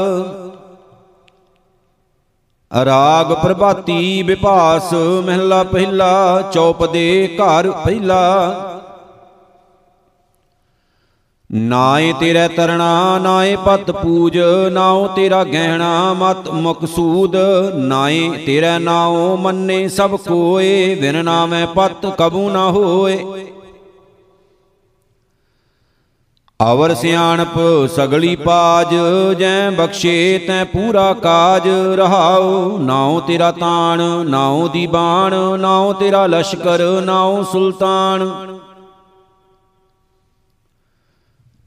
ਰਾਗ 2.85 3.33
ਪ੍ਰਭਾਤੀ 3.33 4.23
ਵਿਭਾਸ 4.23 4.93
ਮਹਿਲਾ 4.93 5.63
ਪਹਿਲਾ 5.63 6.41
ਚੌਪਦੇ 6.53 7.37
ਘਰ 7.37 7.71
ਪਹਿਲਾ। 7.71 8.65
ਨਾਏ 11.51 12.13
ਤੇਰੇ 12.19 12.47
ਤਰਣਾ, 12.47 13.19
ਨਾਏ 13.19 13.55
ਪਤ 13.55 13.91
ਪੂਜ, 13.91 14.37
ਨਾਉ 14.71 15.07
ਤੇਰਾ 15.07 15.43
ਗਹਿਣਾ, 15.43 16.13
ਮਤ 16.13 16.49
ਮਕਸੂਦ 16.49 17.35
ਨਾਏ 17.75 18.29
ਤੇਰੇ 18.45 18.79
ਨਾਉ 18.79 19.37
ਮੰਨੇ 19.37 19.87
ਸਭ 19.87 20.15
ਕੋਏ, 20.15 20.95
ਬਿਨ 20.95 21.25
ਨਾਮੈ 21.25 21.65
ਪਤ 21.65 22.05
ਕਬੂ 22.17 22.49
ਨਾ 22.49 22.71
ਹੋਏ। 22.71 23.48
ਅਵਰ 26.63 26.95
ਸਿਆਣਪ 26.95 27.59
ਸਗਲੀ 27.95 28.35
ਪਾਜ, 28.35 28.87
ਜੈ 29.39 29.69
ਬਖਸ਼ੇ 29.69 30.39
ਤੈ 30.47 30.63
ਪੂਰਾ 30.63 31.13
ਕਾਜ, 31.13 31.67
ਰਹਾਉ, 31.95 32.77
ਨਾਉ 32.77 33.19
ਤੇਰਾ 33.19 33.51
ਤਾਣ, 33.51 34.01
ਨਾਉ 34.25 34.67
ਦੀ 34.67 34.87
ਬਾਣ, 34.87 35.59
ਨਾਉ 35.59 35.93
ਤੇਰਾ 35.93 36.25
ਲਸ਼ਕਰ, 36.25 37.01
ਨਾਉ 37.01 37.43
ਸੁਲਤਾਨ। 37.43 38.29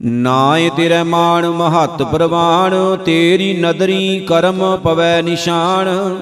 ਨਾਏ 0.01 0.69
ਤੇਰੇ 0.69 1.03
ਮਾਣ 1.03 1.47
ਮਹੱਤ 1.47 2.03
ਪ੍ਰਵਾਨ, 2.03 2.97
ਤੇਰੀ 3.05 3.53
ਨਦਰੀ 3.61 4.19
ਕਰਮ 4.19 4.77
ਪਵੈ 4.77 5.21
ਨਿਸ਼ਾਨ। 5.21 6.17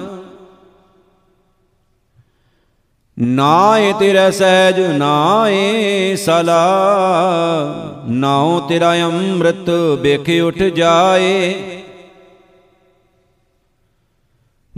ਨਾਏ 3.18 3.92
ਤੇਰਾ 3.92 4.30
ਸਹਿਜ, 4.30 4.80
ਨਾਏ 4.80 6.16
ਸਲਾ। 6.16 6.62
ਨਾਉ 8.08 8.60
ਤੇਰਾ 8.60 8.94
ਅੰਮ੍ਰਿਤ 8.94 9.70
ਵੇਖ 10.00 10.30
ਉਠ 10.44 10.54
ਜਾਏ। 10.54 11.54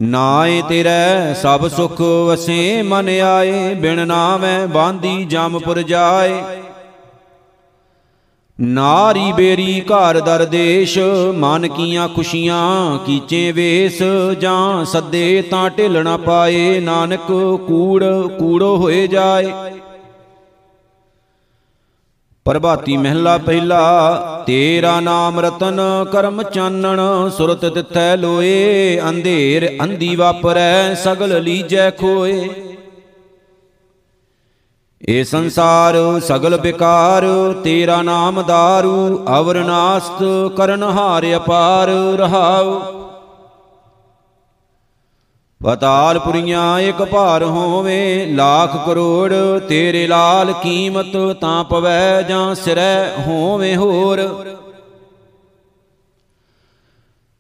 ਨਾਏ 0.01 0.63
ਤੇਰਾ 0.69 1.35
ਸਭ 1.35 1.69
ਸੁਖ 1.69 2.01
ਵਸੇ 2.01 2.83
ਮਨ 2.83 3.09
ਆਏ, 3.09 3.75
ਬਿਨ 3.75 4.07
ਨਾਮੈ 4.09 4.67
ਬਾਂਦੀ 4.67 5.25
ਜਮਪੁਰ 5.25 5.83
ਜਾਏ। 5.83 6.43
ਨਾਰੀ 8.61 9.33
ਬੇਰੀ 9.33 9.81
ਘਰ 9.81 10.21
ਦਰ 10.21 10.45
ਦੇਸ਼ 10.45 10.99
ਮਨ 11.35 11.69
ਕੀਆਂ 11.69 12.09
ਖੁਸ਼ੀਆਂ 12.09 12.99
ਕੀਚੇ 12.99 13.53
ਵੇਸ। 13.53 14.03
ਜਾਂ 14.41 14.85
ਸੱਦੇ 14.85 15.43
ਤਾਂ 15.43 15.71
ਢਿਲ 15.71 16.05
ਨਾ 16.05 16.17
ਪਾਏ, 16.17 16.81
ਨਾਨਕ 16.81 17.27
ਕੂੜ 17.67 18.05
ਕੂੜੋ 18.39 18.77
ਹੋਏ 18.77 19.07
ਜਾਏ। 19.07 19.53
ਪ੍ਰਭਾਤੀ 22.47 22.97
ਮਹਿਲਾ 22.97 23.39
ਪਹਿਲਾ, 23.39 24.45
ਤੇਰਾ 24.47 25.01
ਨਾਮ 25.01 25.41
ਰਤਨ 25.41 25.81
ਕਰਮ 26.13 26.43
ਚਾਨਣ, 26.43 27.01
ਸੁਰਤ 27.37 27.65
ਤਿਥੈ 27.67 28.17
ਲੋਏ, 28.17 29.01
ਅੰਧੇਰ 29.09 29.69
ਅੰਧੀ 29.85 30.17
ਵਾਪਰੈ, 30.17 30.95
ਸਗਲ 30.95 31.43
ਲੀਜੈ 31.43 31.91
ਖੋਏ। 31.91 32.49
ਇਹ 35.09 35.25
ਸੰਸਾਰ 35.25 35.97
ਸਗਲ 36.21 36.57
ਬਿਕਾਰ 36.57 37.25
ਤੇਰਾ 37.65 38.03
ਨਾਮ 38.03 38.43
ਦਾਰੂ, 38.43 39.25
ਅਵਰਨਾਸਤ 39.39 40.23
ਕਰਨ 40.57 40.83
ਹਾਰ 40.83 41.27
ਅਪਾਰ 41.37 41.89
ਰਹਾਉ। 42.17 42.81
ਪਤਾਲ 45.65 46.19
ਪੁਰੀਆਂ 46.19 46.81
ਇੱਕ 46.81 47.03
ਭਾਰ 47.03 47.45
ਹੋਵੇ, 47.45 48.27
ਲੱਖ 48.27 48.87
ਕਰੋੜ 48.87 49.33
ਤੇਰੇ 49.69 50.07
ਲਾਲ 50.07 50.53
ਕੀਮਤ 50.53 51.17
ਤਾਂ 51.41 51.65
ਪਵੈ 51.65 52.23
ਜਾਂ 52.23 52.55
ਸਿਰੈ 52.55 53.11
ਹੋਵੇ 53.27 53.77
ਹੋਰ। 53.77 54.21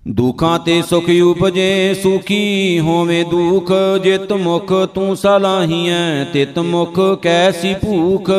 ਦੁਖਾਂ 0.08 0.58
ਤੇ 0.58 0.82
ਸੁਖ 0.82 1.04
ਉਪਜੇ, 1.24 1.94
ਸੁਖੀ 1.94 2.80
ਹੋਵੇਂ 2.80 3.24
ਦੁਖ, 3.24 3.72
ਜਿਤ 4.02 4.32
ਮੁਖ 4.32 4.72
ਤੂੰ 4.94 5.16
ਸਲਾਹੀਐ, 5.16 6.24
ਤਿਤ 6.24 6.58
ਮੁਖ 6.58 7.00
ਕੈਸੀ 7.22 7.74
ਭੂਖ। 7.74 8.30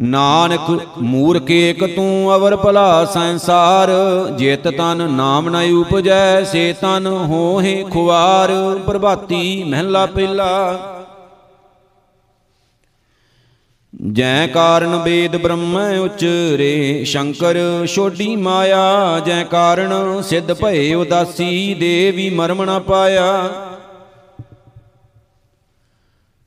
ਨਾਨਕ 0.00 0.80
ਮੂਰਖ 0.98 1.50
ਏਕ 1.50 1.84
ਤੂੰ 1.96 2.34
ਅਵਰ 2.34 2.56
ਭਲਾ 2.56 3.04
ਸੰਸਾਰ, 3.04 3.90
ਜਿਤ 4.38 4.68
ਤਨ 4.68 5.10
ਨਾਮ 5.10 5.48
ਨ 5.48 5.56
ਉਪਜੈ, 5.72 6.42
ਸੇ 6.42 6.72
ਤਨ 6.72 7.06
ਹੋਏ 7.06 7.84
ਖੁਆਰ 7.90 8.52
ਪ੍ਰਭਾਤੀ 8.86 9.64
ਮਹਿਲਾ 9.64 10.06
ਪਹਿਲਾ। 10.06 10.78
ਜੈ 14.12 14.46
ਕਾਰਨ 14.46 14.96
ਵੇਦ 14.96 15.36
ਬ੍ਰਹਮ 15.36 15.76
ਉਚਰੇ, 16.04 17.04
ਸ਼ੰਕਰ 17.04 17.56
ਛੋਡੀ 17.86 18.36
ਮਾਇਆ, 18.36 19.20
ਜੈ 19.26 19.42
ਕਾਰਨ 19.44 20.22
ਸਿੱਧ 20.22 20.52
ਭਏ 20.52 20.94
ਉਦਾਸੀ, 20.94 21.74
ਦੇਵੀ 21.74 22.30
ਮਰਮ 22.30 22.64
ਨ 22.64 22.78
ਪਾਇਆ। 22.80 23.48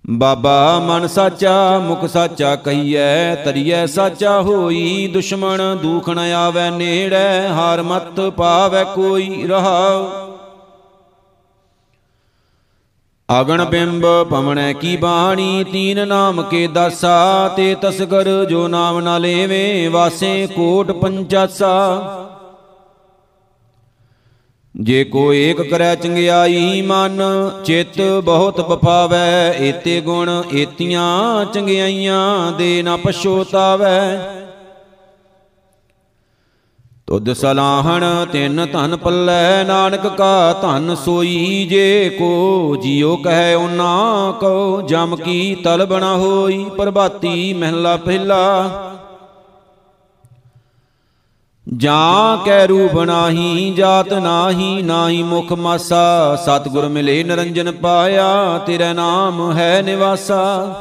ਬਾਬਾ 0.10 0.80
ਮਨ 0.80 1.08
ਸਾਚਾ, 1.08 1.80
ਮੁਖ 1.80 2.06
ਸਾਚਾ 2.06 2.56
ਕਹੀਐ, 2.56 3.36
ਤਰੀਐ 3.36 3.86
ਸਾਚਾ 3.86 4.42
ਹੋਈ। 4.42 5.10
ਦੁਸ਼ਮਣ 5.14 5.76
ਦੁਖ 5.76 6.10
ਨ 6.10 6.20
ਆਵੈ 6.20 6.70
ਨੇੜੈ, 6.70 7.48
ਹਾਰ 7.50 7.82
ਮਤ 7.82 8.20
ਪਾਵੈ 8.20 8.84
ਕੋਈ 8.84 9.48
ਰਹਾਉ। 9.48 10.10
ਅਗਣ 13.42 13.66
ਬਿੰਬ 13.66 14.06
ਪਵਣੈ 14.24 14.74
ਕੀ 14.74 14.98
ਬਾਣੀ, 14.98 15.66
ਤੀਨ 15.72 16.08
ਨਾਮ 16.08 16.42
ਕੇ 16.42 16.68
ਦਾਸਾ, 16.68 17.48
ਤੇ 17.58 17.76
ਤਸਗਰ 17.82 18.46
ਜੋ 18.46 18.68
ਨਾਮ 18.68 19.00
ਨਾ 19.00 19.18
ਲੇਵੇ, 19.18 19.88
ਵਾਸੇ 19.88 20.48
ਕੋਟ 20.48 20.92
ਪੰਚਾਸਾ। 20.92 22.02
ਜੇ 24.76 25.04
ਕੋ 25.04 25.22
ਏਕ 25.34 25.62
ਕਰੈ 25.62 25.94
ਚੰਗਿਆਈ 25.96 26.82
ਮਨ 26.82 27.22
ਚਿਤ 27.66 28.02
ਬਹੁਤ 28.26 28.60
ਬਫਾਵੈ 28.62 29.54
ਏਤੇ 29.60 30.00
ਗੁਣ 30.02 30.30
ਏਤੀਆਂ 30.54 31.46
ਚੰਗਿਆਈਆਂ 31.46 32.52
ਦੇ 32.52 32.82
ਨਾ 32.84 32.96
ਪਛੋਤਾਵੈ। 32.98 34.18
ਤੁਧ 37.08 37.32
ਸਲਾਹਣ 37.34 38.04
ਤਿੰਨ 38.32 38.66
ਧਨ 38.66 38.96
ਪੱਲੇ 38.98 39.64
ਨਾਨਕ 39.64 40.08
ਕਾ 40.08 40.54
ਧਨ 40.54 40.96
ਸੋਈ 40.96 41.66
ਜੇ 41.70 42.10
ਕੋ 42.20 42.76
ਜਿਉ 42.84 43.16
ਕਹੈ 43.18 43.56
ਉਨਾ 43.56 44.32
ਕੋ 44.40 44.82
ਜਮ 44.82 45.16
ਕੀ 45.16 45.56
ਤਲਬ 45.64 45.94
ਨ 45.94 46.04
ਹੋਈ 46.04 46.64
ਪ੍ਰਭਾਤੀ 46.78 47.54
ਮਹਿਲਾ 47.54 47.96
ਪਹਿਲਾ 47.98 48.42
ਜਾਂ 51.78 52.38
ਕੈ 52.46 52.68
ਰੂਪ 52.68 53.00
ਨਾਹੀ, 53.00 53.74
ਜਾਤ 53.78 54.14
ਨਾਹੀ 54.14 54.82
ਨਾਹੀ 54.82 55.24
ਮੁਖ 55.24 55.52
ਮਾਸਾ। 55.52 56.36
ਸਤਿਗੁਰ 56.36 56.88
ਮਿਲੇ 56.88 57.24
ਨਰੰਜਨ 57.24 57.72
ਪਾਇਆ, 57.72 58.58
ਤੇਰਾ 58.58 58.94
ਨਾਮ 58.94 59.52
ਹੈ 59.52 59.82
ਨਿਵਾਸਾ। 59.82 60.76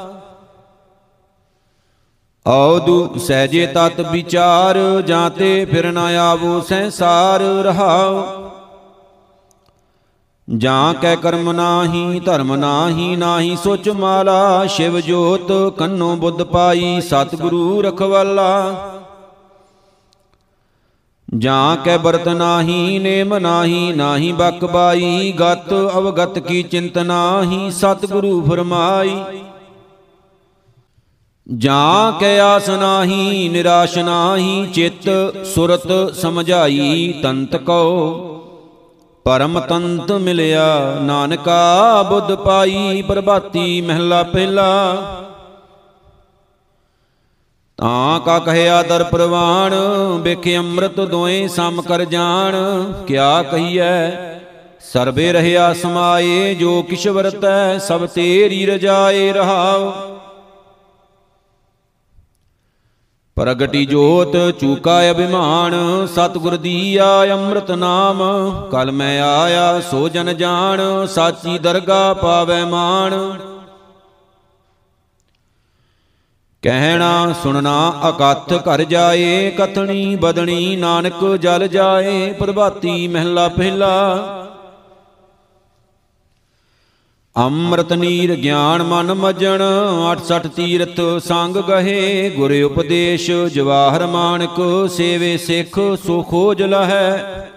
ਔਦੂ 2.46 3.18
ਸਹਜੇ 3.18 3.66
ਤਤ 3.66 4.00
ਵਿਚਾਰ 4.00 5.02
ਜਾਂਤੇ 5.02 5.64
ਫਿਰ 5.64 5.92
ਨਾ 5.92 6.04
ਆਵੋ 6.04 6.60
ਸੰਸਾਰ 6.60 7.40
ਰਹਾਉ। 7.40 8.22
ਜਾਂ 10.56 10.94
ਕੈ 10.94 11.16
ਕਰਮ 11.16 11.52
ਨਾਹੀ, 11.52 12.20
ਧਰਮ 12.20 12.54
ਨਾਹੀ 12.54 13.16
ਨਾਹੀ 13.16 13.56
ਸੋਚ 13.56 13.88
ਮਾਲਾ। 13.88 14.66
ਸ਼ਿਵ 14.66 15.00
ਜੋਤ 15.00 15.78
ਕੰਨੋ 15.78 16.16
ਬੁੱਧ 16.16 16.42
ਪਾਈ, 16.42 17.00
ਸਤਿਗੁਰੂ 17.00 17.82
ਰਖਵਾਲਾ। 17.82 18.74
ਜਾਂ 21.36 21.76
ਕੈ 21.76 21.96
ਬਰਤ 21.98 22.28
ਨਾਹੀ, 22.28 22.98
ਨੇਮ 22.98 23.38
ਨਾਹੀ 23.38 23.92
ਨਾਹੀ 23.92 24.32
ਬਕ 24.32 24.64
ਬਾਈ 24.64 25.34
ਗਤ 25.40 25.72
ਅਵਗਤ 25.72 26.38
ਕੀ 26.38 26.62
ਚਿੰਤ 26.62 26.98
ਨਾਹੀ, 26.98 27.70
ਸਤਿਗੁਰੂ 27.70 28.42
ਫਰਮਾਈ। 28.42 29.16
ਜਾਂ 31.56 32.12
ਕੈ 32.20 32.40
ਆਸ 32.40 32.68
ਨਾਹੀ, 32.68 33.48
ਨਿਰਾਸ਼ 33.48 33.98
ਨਾਹੀ, 33.98 34.66
ਚਿੱਤ 34.66 35.34
ਸੁਰਤ 35.46 36.14
ਸਮਝਾਈ, 36.14 37.14
ਤੰਤ 37.22 37.56
ਕਉ। 37.56 38.10
ਪਰਮ 39.24 39.60
ਤੰਤ 39.60 40.12
ਮਿਲਿਆ, 40.12 40.98
ਨਾਨਕਾ 41.02 42.02
ਬੁੱਧ 42.02 42.34
ਪਾਈ, 42.34 43.02
ਪ੍ਰਭਾਤੀ 43.02 43.80
ਮਹਿਲਾ 43.80 44.22
ਪਹਿਲਾ। 44.22 44.96
ਤਾਂ 47.78 48.20
ਕਾ 48.20 48.38
ਕਹਿਆ 48.38 48.82
ਦਰ 48.82 49.04
ਪ੍ਰਵਾਣ 49.04 49.74
ਵੇਖੇ 50.20 50.58
ਅੰਮ੍ਰਿਤ 50.58 51.00
ਦੋਏ 51.00 51.48
ਸਮ 51.48 51.82
ਕਰ 51.82 52.04
ਜਾਣ। 52.04 52.56
ਕਿਆ 53.06 53.42
ਕਹੀਐ? 53.42 54.10
ਸਰਬੇ 54.92 55.32
ਰਹਿਆ 55.32 55.72
ਸਮਾਏ, 55.72 56.54
ਜੋ 56.54 56.82
ਕਿਛ 56.82 57.08
ਵਰਤੈ, 57.08 57.78
ਸਭ 57.78 58.06
ਤੇਰੀ 58.06 58.66
ਰਜਾਏ 58.66 59.32
ਰਹਾਉ। 59.32 59.92
ਪ੍ਰਗਟੀ 63.36 63.86
ਜੋਤ, 63.86 64.36
ਚੂਕਾ 64.60 65.10
ਅਭਿਮਾਨ, 65.10 66.06
ਸਤਿਗੁਰ 66.06 66.56
ਦੀਆ 66.56 67.24
ਅੰਮ੍ਰਿਤ 67.32 67.70
ਨਾਮ। 67.70 68.22
ਕਲ 68.72 68.92
ਮੈਂ 68.92 69.22
ਆਇਆ, 69.22 69.80
ਸੋ 69.80 70.08
ਜਨ 70.08 70.36
ਜਾਣ, 70.36 71.06
ਸਾਚੀ 71.06 71.58
ਦਰਗਾ 71.58 72.14
ਪਾਵੇ 72.14 72.64
ਮਾਣ। 72.64 73.40
ਕਹਿਣਾ, 76.62 77.34
ਸੁਣਨਾ, 77.42 77.94
ਅਕਥ 78.08 78.52
ਘਰ 78.52 78.84
ਜਾਏ, 78.84 79.50
ਕਥਣੀ 79.50 80.16
ਬਦਣੀ 80.16 80.76
ਨਾਨਕ 80.76 81.36
ਜਲ 81.36 81.68
ਜਾਏ, 81.68 82.32
ਪ੍ਰਭਾਤੀ 82.32 83.08
ਮਹਿਲਾ 83.08 83.48
ਪਹਿਲਾ। 83.48 83.90
ਅੰਮ੍ਰਿਤ 87.36 87.92
ਨੀਰ 87.92 88.34
ਗਿਆਨ 88.34 88.82
ਮਨ 88.82 89.14
ਮਜਣ 89.14 89.62
68 90.10 90.48
ਤੀਰਥ 90.48 91.00
ਸੰਗ 91.24 91.56
ਗਹੇ, 91.56 92.30
ਗੁਰ 92.30 92.52
ਉਪਦੇਸ਼ 92.64 93.30
ਜਵਾਹਰ 93.30 94.06
ਮਾਨਕ, 94.06 94.88
ਸੇਵੇ 94.90 95.36
ਸਿੱਖ 95.36 95.78
ਸੋ 96.06 96.22
ਖੋਜ 96.22 96.62
ਲਹੈ 96.62 97.48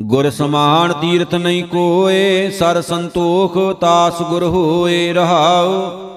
ਗੁਰ 0.00 0.30
ਸਮਾਨ 0.30 0.92
ਤੀਰਥ 0.92 1.34
ਨਹੀਂ 1.34 1.64
ਕੋਏ, 1.64 2.50
ਸਰ 2.50 2.82
ਸੰਤੋਖ 2.82 3.80
ਤਾਸ 3.80 4.22
ਗੁਰ 4.22 4.42
ਹੋਏ 4.42 5.12
ਰਹਾਉ। 5.12 6.13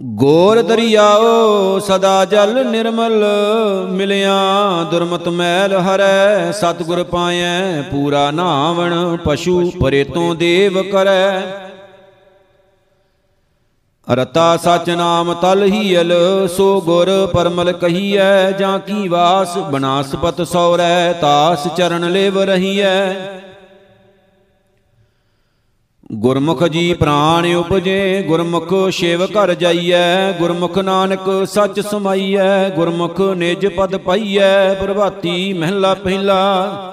ਗੋਰ 0.00 0.62
ਦਰਿਆਓ 0.62 1.78
ਸਦਾ 1.78 2.24
ਜਲ 2.24 2.64
ਨਿਰਮਲ, 2.66 3.24
ਮਿਲਿਆ 3.90 4.34
ਦੁਰਮਤ 4.90 5.28
ਮੈਲ 5.28 5.74
ਹਰੈ, 5.74 6.52
ਸਤਗੁਰ 6.52 7.02
ਪਾਇਐ 7.04 7.82
ਪੂਰਾ 7.82 8.30
ਨਾਵਣ, 8.30 9.16
ਪਸ਼ੂ 9.16 9.70
ਪਰੇ 9.80 10.04
ਤੋਂ 10.04 10.34
ਦੇਵ 10.34 10.82
ਕਰੈ। 10.82 11.42
ਰਤਾ 14.08 14.56
ਸਚ 14.56 14.90
ਨਾਮ 14.90 15.34
ਤਲ 15.34 15.62
ਹੀਲ, 15.62 16.12
ਸੋ 16.56 16.80
ਗੁਰ 16.80 17.10
ਪਰਮਲ 17.26 17.72
ਕਹੀਐ, 17.72 18.50
ਜਾਂ 18.50 18.78
ਕੀ 18.78 19.08
ਵਾਸ 19.08 19.56
ਬਨਾਸਪਤ 19.58 20.42
ਸੌਰੈ, 20.42 21.12
ਤਾਸ 21.12 21.66
ਚਰਨ 21.76 22.10
ਲੇਵ 22.10 22.38
ਰਹੀਐ। 22.42 23.14
ਗੁਰਮੁਖ 26.12 26.64
ਜੀ 26.64 26.94
ਪ੍ਰਾਣ 26.94 27.54
ਉਪਜੇ, 27.54 28.22
ਗੁਰਮੁਖ 28.22 28.74
ਸ਼ਿਵ 28.90 29.24
ਘਰ 29.24 29.54
ਜਾਈਐ, 29.54 30.32
ਗੁਰਮੁਖ 30.32 30.78
ਨਾਨਕ 30.78 31.46
ਸੱਚ 31.46 31.80
ਸਮਾਈਐ, 31.80 32.68
ਗੁਰਮੁਖ 32.68 33.20
ਨਿਜ 33.20 33.66
ਪਦ 33.66 33.96
ਪਾਈਐ, 33.96 34.74
ਪ੍ਰਭਾਤੀ 34.74 35.52
ਮਹਿਲਾ 35.52 35.94
ਪਹਿਲਾ। 35.94 36.92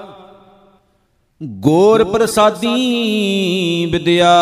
ਗੋਰ 1.42 2.04
ਪ੍ਰਸਾਦੀ 2.04 3.88
ਵਿਦਿਆ 3.92 4.32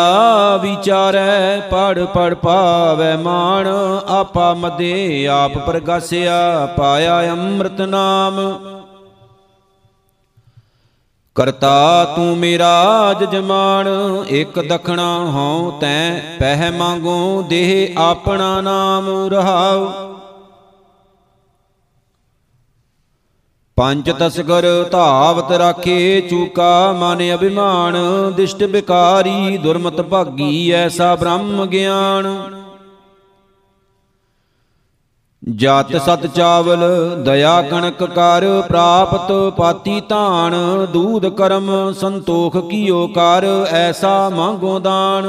ਵਿਚਾਰੈ, 0.57 1.59
ਪੜ 1.59 2.03
ਪੜ 2.03 2.33
ਪਾਵੈ 2.33 3.17
ਮਾਣ, 3.17 3.67
ਆਪਾ 4.07 4.53
ਮਦੇ 4.53 5.27
ਆਪ 5.27 5.57
ਪ੍ਰਗਾਸਿਆ, 5.57 6.65
ਪਾਇਆ 6.77 7.31
ਅੰਮ੍ਰਿਤ 7.31 7.81
ਨਾਮ। 7.81 8.59
ਕਰਤਾ 11.35 12.13
ਤੂੰ 12.15 12.37
ਮੇਰਾ 12.37 13.13
ਜਜਮਾਨ 13.19 13.87
ਇਕ 14.29 14.59
ਦਖਣਾ 14.59 15.31
ਹਉ 15.31 15.79
ਤੈ, 15.79 16.19
ਪਹਿ 16.39 16.71
ਮੰਗੋ 16.71 17.45
ਦੇਹ 17.49 17.93
ਆਪਣਾ 17.97 18.61
ਨਾਮ 18.61 19.29
ਰਹਾਉ। 19.33 19.91
ਪੰਜ 23.75 24.11
ਤਸਗਰ 24.19 24.89
ਧਾਵਤ 24.91 25.51
ਰਾਖੇ, 25.51 26.21
ਚੂਕਾ 26.21 26.91
ਮਨ 26.91 27.35
ਅਭਿਮਾਨ, 27.35 27.95
ਦਿਸ਼ਟ 28.35 28.63
ਬਿਕਾਰੀ, 28.63 29.57
ਦੁਰਮਤ 29.57 30.01
ਭਾਗੀ 30.01 30.71
ਐਸਾ 30.71 31.15
ਬ੍ਰਹਮ 31.15 31.65
ਗਿਆਨ। 31.65 32.62
ਜਤ 35.43 35.95
ਸਤ 35.97 36.25
ਚਾਵਲ 36.27 36.83
ਦਇਆ 37.23 37.61
ਕਣਕ 37.61 38.03
ਕਰ 38.05 38.43
ਪ੍ਰਾਪਤ 38.67 39.31
ਪਾਤੀ 39.57 39.99
ਧਾਨ 40.09 40.53
ਦੂਧ 40.91 41.27
ਕਰਮ 41.29 41.71
ਸੰਤੋਖ 41.91 42.57
ਕੀਓ 42.69 43.05
ਕਰ 43.07 43.45
ਐਸਾ 43.71 44.29
ਮੰਗੋ 44.29 44.77
ਦਾਨ। 44.79 45.27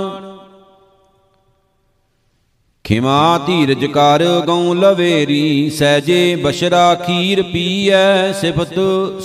ਖਿਮਾ 2.84 3.38
ਧੀਰਜ 3.46 3.84
ਕਰ 3.86 4.24
ਗਉ 4.46 4.74
ਲਵੇਰੀ 4.74 5.70
ਸਹਜੇ 5.70 6.34
ਬਸ਼ਰਾ 6.36 6.94
ਖੀਰ 6.94 7.42
ਪੀਐ 7.42 8.32
ਸਿਫਤ 8.32 8.74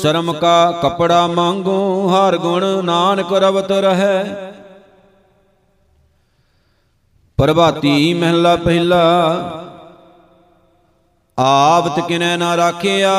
ਸ਼ਰਮ 0.01 0.33
ਕਾ 0.33 0.71
ਕਪੜਾ 0.83 1.25
ਮੰਗੋ 1.27 2.09
ਹਰ 2.09 2.37
ਗੁਣ 2.37 2.65
ਨਾਨਕ 2.85 3.33
ਰਵਤ 3.35 3.71
ਰਹੈ। 3.71 4.23
ਪ੍ਰਭਾਤੀ 7.37 8.13
ਮਹਿਲਾ 8.13 8.55
ਪਹਿਲਾ 8.55 9.58
ਆਵਤ 11.41 12.07
ਕਿਨੈ 12.07 12.37
ਨਾ 12.37 12.57
ਰਾਖਿਆ, 12.57 13.13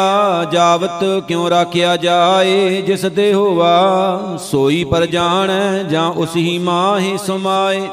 ਜਾਵਤ 0.52 1.24
ਕਿਉ 1.28 1.50
ਰਾਖਿਆ 1.50 1.96
ਜਾਏ? 1.96 2.82
ਜਿਸ 2.82 3.04
ਦੇ 3.06 3.34
ਹੋਵਾ, 3.34 4.18
ਸੋਈ 4.38 4.84
ਪਰ 4.84 5.06
ਜਾਣੈ, 5.06 5.82
ਜਾਂ 5.82 6.10
ਉਸ 6.10 6.36
ਹੀ 6.36 6.58
ਮਾਹੀ 6.58 7.18
ਸਮਾਏ। 7.18 7.88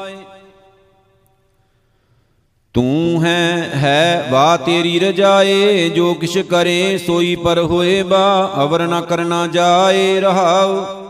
ਤੂੰ 2.74 3.24
ਹੈ 3.24 3.70
ਹੈ, 3.74 4.28
ਵਾ 4.30 4.56
ਤੇਰੀ 4.56 5.00
ਰਜਾਏ, 5.00 5.88
ਜੋ 5.88 6.14
ਕਿਛ 6.14 6.38
ਕਰੇ, 6.38 6.98
ਸੋਈ 6.98 7.36
ਪਰ 7.36 7.58
ਹੋਏ 7.58 8.02
ਬਾ, 8.02 8.50
ਅਵਰ 8.62 8.82
ਨ 8.82 9.00
ਕਰਨਾ 9.00 9.46
ਜਾਏ, 9.46 10.20
ਰਹਾਉ। 10.20 11.07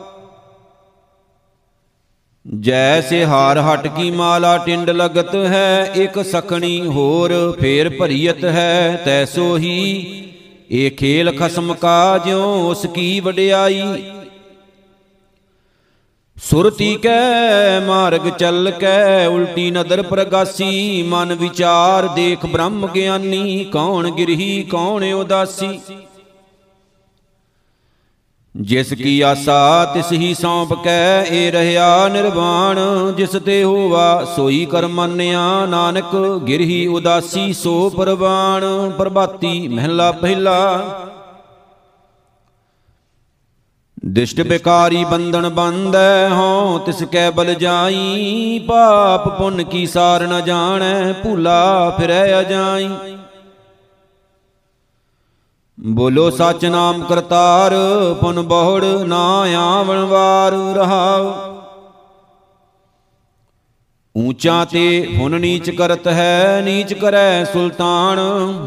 ਜੈਸੇ 2.49 3.25
ਹਾਰ 3.25 3.59
ਹਟ 3.59 3.87
ਕੀ 3.87 4.11
ਮਾਲਾ 4.11 4.57
ਟਿੰਡ 4.59 4.91
ਲਗਤ 4.91 5.35
ਹੈ, 5.35 5.93
ਇਕ 5.97 6.19
ਸਖਣੀ 6.23 6.81
ਹੋਰ 6.87 7.33
ਫੇਰ 7.61 7.89
ਭਰੀਅਤ 7.89 8.45
ਹੈ 8.45 9.03
ਤੈਸੋ 9.05 9.57
ਹੀ 9.57 10.25
ਇਹ 10.71 10.91
ਖੇਲ 10.91 11.33
ਖਸਮ 11.39 11.75
ਕਾ 11.75 12.19
ਜਿਉ 12.19 12.71
ਉਸ 12.71 12.87
ਕੀ 12.87 13.21
ਵਡਿਆਈ। 13.21 13.83
ਸੁਰਤੀ 16.37 16.95
ਕੈ, 16.95 17.81
ਮਾਰਗ 17.81 18.29
ਚੱਲ 18.31 18.71
ਕੈ, 18.71 19.27
ਉਲਟੀ 19.27 19.71
ਨਦਰ 19.71 20.03
ਪ੍ਰਗਾਸੀ। 20.03 21.03
ਮਨ 21.03 21.35
ਵਿਚਾਰ 21.35 22.09
ਦੇਖ 22.09 22.47
ਬ੍ਰਹਮ 22.47 22.87
ਗਿਆਨੀ, 22.87 23.65
ਕੌਣ 23.65 24.11
ਗਿਰਹੀ, 24.11 24.63
ਕੌਣ 24.63 25.05
ਉਦਾਸੀ। 25.13 25.81
ਜਿਸ 28.55 28.93
ਕੀ 28.95 29.21
ਆਸਾ 29.21 29.85
ਤਿਸ 29.85 30.11
ਹੀ 30.13 30.33
ਸੌਂਪ 30.35 30.73
ਕੈ 30.85 31.25
ਏ 31.25 31.51
ਰਹਾ 31.51 32.09
ਨਿਰਵਾਣ, 32.09 32.79
ਜਿਸ 33.17 33.37
ਤੇ 33.47 33.63
ਹੋਵਾ 33.65 34.25
ਸੋਈ 34.37 34.65
ਕਰ 34.65 34.87
ਮੰਨਿਆ 34.87 35.67
ਨਾਨਕ 35.67 36.15
ਗਿਰਹੀ 36.47 36.87
ਉਦਾਸੀ 36.87 37.53
ਸੋ 37.53 37.91
ਪਰਵਾਣ, 37.91 38.65
ਪ੍ਰਭਾਤੀ 38.91 39.69
ਮਹਿਲਾ 39.69 40.11
ਪਹਿਲਾ। 40.13 40.59
ਦਿਸ਼ਟ 44.07 44.41
ਬਿਕਾਰੀ 44.41 45.05
ਬੰਧਨ 45.05 45.49
ਬੰਦੈ 45.49 46.29
ਹਉ 46.29 46.79
ਤਿਸ 46.79 47.03
ਕੈ 47.03 47.31
ਬਲ 47.31 47.55
ਜਾਈ, 47.55 48.59
ਪਾਪ 48.69 49.29
ਪੁੰਨ 49.39 49.63
ਕੀ 49.63 49.87
ਸਾਰ 49.87 50.27
ਨ 50.27 50.41
ਜਾਣੈ, 50.45 51.13
ਭੂਲਾ 51.13 51.97
ਫਿਰੈ 51.99 52.41
ਅਜਾਈ। 52.41 52.89
ਬੋਲੋ 55.87 56.31
ਸਚ 56.31 56.65
ਨਾਮ 56.65 57.05
ਕਰਤਾਰ, 57.05 57.75
ਪੁਨ 58.21 58.43
ਬਹੁੜ 58.43 58.85
ਨਾ 58.85 59.47
ਆਵਣ 59.59 60.05
ਵਾਰ 60.05 60.53
ਰਹਾਉ। 60.53 61.33
ਊਚਾ 64.17 64.65
ਤੇ 64.65 65.15
ਹੁਨ 65.17 65.41
ਨੀਚ 65.41 65.71
ਕਰਤ 65.71 66.09
ਹੈ, 66.09 66.63
ਨੀਚ 66.65 66.95
ਕਰੈ 66.95 67.45
ਸੁਲਤਾਨ। 67.45 68.19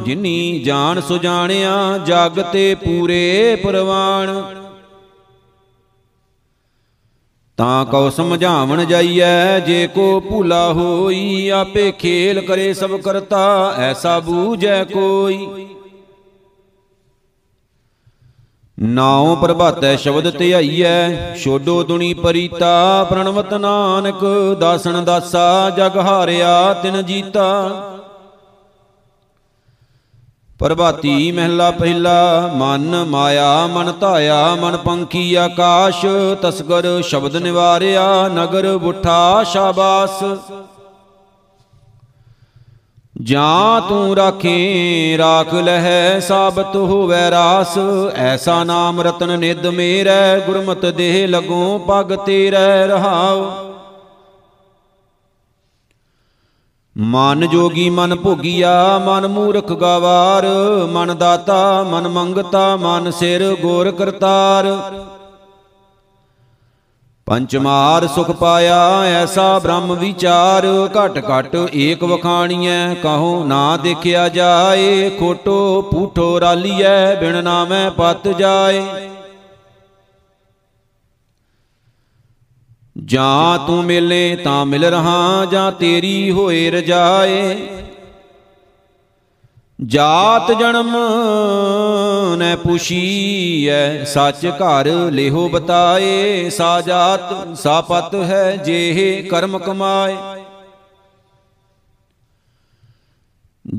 ਜਿਨੀ 0.03 0.59
ਜਾਣ 0.59 1.01
ਸੁਜਾਣਿਆ, 1.01 1.97
ਜਗ 1.97 2.41
ਤੇ 2.41 2.75
ਪੂਰੇ 2.75 3.55
ਪਰਵਾਨ। 3.63 4.43
ਤਾਂ 7.57 7.85
ਕਉ 7.85 8.09
ਸਮਝਾਵਣ 8.09 8.85
ਜਾਈਐ, 8.85 9.59
ਜੇ 9.59 9.87
ਕੋ 9.87 10.19
ਭੂਲਾ 10.19 10.73
ਹੋਈ, 10.73 11.49
ਆਪੇ 11.49 11.91
ਖੇਲ 11.91 12.41
ਕਰੇ 12.41 12.73
ਸਭ 12.73 12.95
ਕਰਤਾ, 12.95 13.73
ਐਸਾ 13.77 14.19
ਬੂਝੈ 14.19 14.83
ਕੋਈ। 14.83 15.67
ਨਾਉ 18.81 19.35
ਪ੍ਰਭਾਤੈ 19.35 19.95
ਸ਼ਬਦ 19.95 20.37
ਧਿਆਈਐ, 20.37 21.09
ਛੋਡੋ 21.35 21.83
ਦੁਨੀ 21.83 22.13
ਪਰੀਤਾ, 22.13 23.03
ਪ੍ਰਣਵਤ 23.09 23.53
ਨਾਨਕ 23.53 24.25
ਦਾਸਨ 24.59 25.05
ਦਾਸਾ, 25.05 25.69
ਜਗ 25.69 25.97
ਹਾਰਿਆ, 25.97 26.73
ਤਿਨ 26.73 27.01
ਜੀਤਾ। 27.01 27.69
ਪ੍ਰਭਾਤੀ 30.59 31.31
ਮਹਿਲਾ 31.31 31.71
ਪਹਿਲਾ, 31.71 32.51
ਮਨ 32.55 33.05
ਮਾਇਆ, 33.05 33.67
ਮਨ 33.67 33.93
ਧਾਇਆ, 33.99 34.55
ਮਨ 34.55 34.77
ਪੰਖੀ 34.77 35.35
ਆਕਾਸ਼, 35.35 36.05
ਤਸਗਰ 36.41 37.01
ਸ਼ਬਦ 37.01 37.35
ਨਿਵਾਰਿਆ, 37.35 38.27
ਨਗਰ 38.27 38.77
ਬੁੱਠਾ, 38.77 39.43
ਸ਼ਾਬਾਸ। 39.43 40.23
ਜਾਂ 43.23 43.81
ਤੂੰ 43.81 44.15
ਰਾਖੇ, 44.15 45.15
ਰਾਖ 45.17 45.53
ਲਹਿ, 45.53 46.21
ਸਾਬਤ 46.21 46.75
ਹੋਵੇ 46.75 47.31
ਰਾਸ। 47.31 47.77
ਐਸਾ 48.15 48.63
ਨਾਮ 48.63 49.01
ਰਤਨ 49.01 49.39
ਨਿਦ 49.39 49.67
ਮੇਰੈ, 49.67 50.39
ਗੁਰਮਤ 50.39 50.85
ਦੇਹ 50.85 51.27
ਲਗੋ 51.27 51.85
ਪਗ 51.87 52.15
ਤੇਰੇ 52.15 52.87
ਰਹਾਉ। 52.87 53.51
ਮਨ 56.97 57.47
ਜੋਗੀ 57.47 57.89
ਮਨ 57.89 58.15
ਭੋਗੀਆ, 58.15 59.01
ਮਨ 59.05 59.27
ਮੂਰਖ 59.27 59.73
ਗਵਾਰ। 59.73 60.45
ਮਨ 60.91 61.17
ਦਾਤਾ, 61.17 61.83
ਮਨ 61.83 62.07
ਮੰਗਤਾ, 62.07 62.75
ਮਨ 62.75 63.11
ਸਿਰ 63.11 63.55
ਗੋਰ 63.61 63.91
ਕਰਤਾਰ। 63.91 64.65
ਪੰਚਮਾਰ 67.31 68.05
ਸੁਖ 68.07 68.29
ਪਾਇਆ, 68.31 68.77
ਐਸਾ 69.03 69.59
ਬ੍ਰਹਮ 69.59 69.93
ਵਿਚਾਰ 69.95 70.65
ਘਟ 70.95 71.17
ਘਟ 71.29 71.55
ਏਕ 71.73 72.03
ਵਖਾਣੀਐ 72.03 72.93
ਕਹੋ 72.93 73.43
ਨਾ 73.43 73.77
ਦੇਖਿਆ 73.77 74.27
ਜਾਏ, 74.29 75.09
ਖੋਟੋ 75.09 75.81
ਪੂਠੋ 75.81 76.41
ਰਾਲੀਐ, 76.41 77.15
ਬਿਨ 77.15 77.43
ਨਾਮੈ 77.43 77.89
ਪਤ 77.89 78.27
ਜਾਏ। 78.27 78.83
ਜਾਂ 83.05 83.59
ਤੂੰ 83.67 83.83
ਮਿਲੇ 83.83 84.35
ਤਾਂ 84.35 84.65
ਮਿਲ 84.65 84.85
ਰਹਾ, 84.85 85.45
ਜਾਂ 85.51 85.71
ਤੇਰੀ 85.71 86.31
ਹੋਏ 86.31 86.69
ਰਜਾਏ। 86.71 87.57
ਜਾਤ 89.81 90.51
ਜਨਮ 90.51 90.95
ਨੈ 92.37 92.55
ਪੁਛੀਐ, 92.55 94.03
ਸੱਚ 94.03 94.45
ਘਰ 94.47 94.87
ਲਿਹੋ 95.11 95.49
ਬਤਾਏ, 95.49 96.49
ਸਾ 96.49 96.81
ਜਾਤ, 96.81 97.57
ਸਾ 97.57 97.81
ਪਤ 97.81 98.15
ਹੈ 98.15 98.55
ਜੇਹ 98.55 99.29
ਕਰਮ 99.29 99.57
ਕਮਾਏ। 99.57 100.15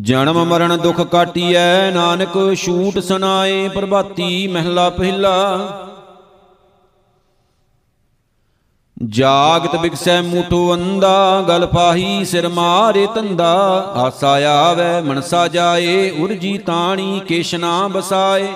ਜਨਮ 0.00 0.44
ਮਰਨ 0.44 0.76
ਦੁਖ 0.78 1.00
ਕਾਟੀਐ, 1.00 1.90
ਨਾਨਕ 1.90 2.54
ਛੂਟ 2.54 2.98
ਸੁਨਾਏ 2.98 3.68
ਪ੍ਰਭਾਤੀ 3.68 4.46
ਮਹਿਲਾ 4.46 4.90
ਪਹਿਲਾ। 4.90 5.58
ਜਾਗਤ 9.08 9.76
ਬਿਕਸੈ 9.76 10.22
ਮੂਠੋ 10.22 10.74
ਅੰਦਾ 10.74 11.44
ਗਲ 11.48 11.66
ਪਾਹੀ 11.66 12.24
ਸਿਰ 12.24 12.48
ਮਾਰੇ 12.48 13.08
ਤੰਦਾ 13.14 13.54
ਆਸਾ 13.96 14.32
ਆਵੇ, 14.48 15.00
ਮਨਸਾ 15.00 15.48
ਜਾਏ, 15.48 16.10
ਉਰਜੀ 16.10 16.58
ਤਾਣੀ 16.58 17.20
ਕੇਸ਼ਨਾ 17.20 17.88
ਬਸਾਏ। 17.88 18.48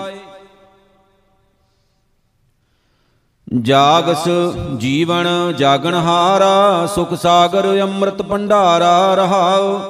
ਜਾਗਸ 3.61 4.29
ਜੀਵਨ 4.77 5.27
ਜਾਗਣ 5.59 5.95
ਹਾਰਾ, 5.95 6.87
ਸੁਖ 6.87 7.15
ਸਾਗਰ 7.15 7.81
ਅੰਮ੍ਰਿਤ 7.83 8.23
ਭੰਡਾਰਾ 8.23 9.15
ਰਹਾਉ। 9.15 9.81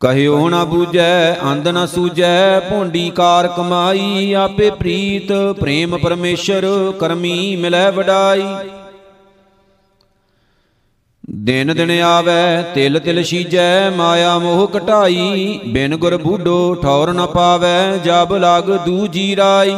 ਕਹਿਓ 0.00 0.48
ਨਾ 0.48 0.64
ਬੂਝੈ, 0.64 1.34
ਅੰਧ 1.34 1.68
ਨਾ 1.68 1.86
ਸੂਝੈ, 1.86 2.60
ਭੋਂਡੀ 2.60 3.10
ਕਾਰ 3.10 3.48
ਕਮਾਈ, 3.48 4.32
ਆਪੇ 4.32 4.70
ਪ੍ਰੀਤ, 4.70 5.32
ਪ੍ਰੇਮ 5.60 5.96
ਪਰਮੇਸ਼ਰ, 5.98 6.92
ਕਰਮੀ 7.00 7.56
ਮਿਲੈ 7.56 7.90
ਵਡਾਈ। 7.90 8.42
ਦਿਨ 11.30 11.74
ਦਿਨ 11.74 11.90
ਆਵੇ, 11.90 12.62
ਤਿਲ 12.74 12.98
ਤਿਲ 12.98 13.22
ਸੀਜੈ, 13.24 13.90
ਮਾਇਆ 13.90 14.38
ਮੋਹ 14.38 14.66
ਕਟਾਈ 14.68 15.60
ਬਿਨ 15.66 15.96
ਗੁਰ 15.96 16.16
ਬੂਢੋ 16.16 16.74
ਠੌਰ 16.74 17.12
ਨ 17.12 17.26
ਪਾਵੇ, 17.26 17.98
ਜਬ 17.98 18.36
ਲਗ 18.36 18.70
ਦੂਜੀ 18.86 19.36
ਰਾਈ। 19.36 19.74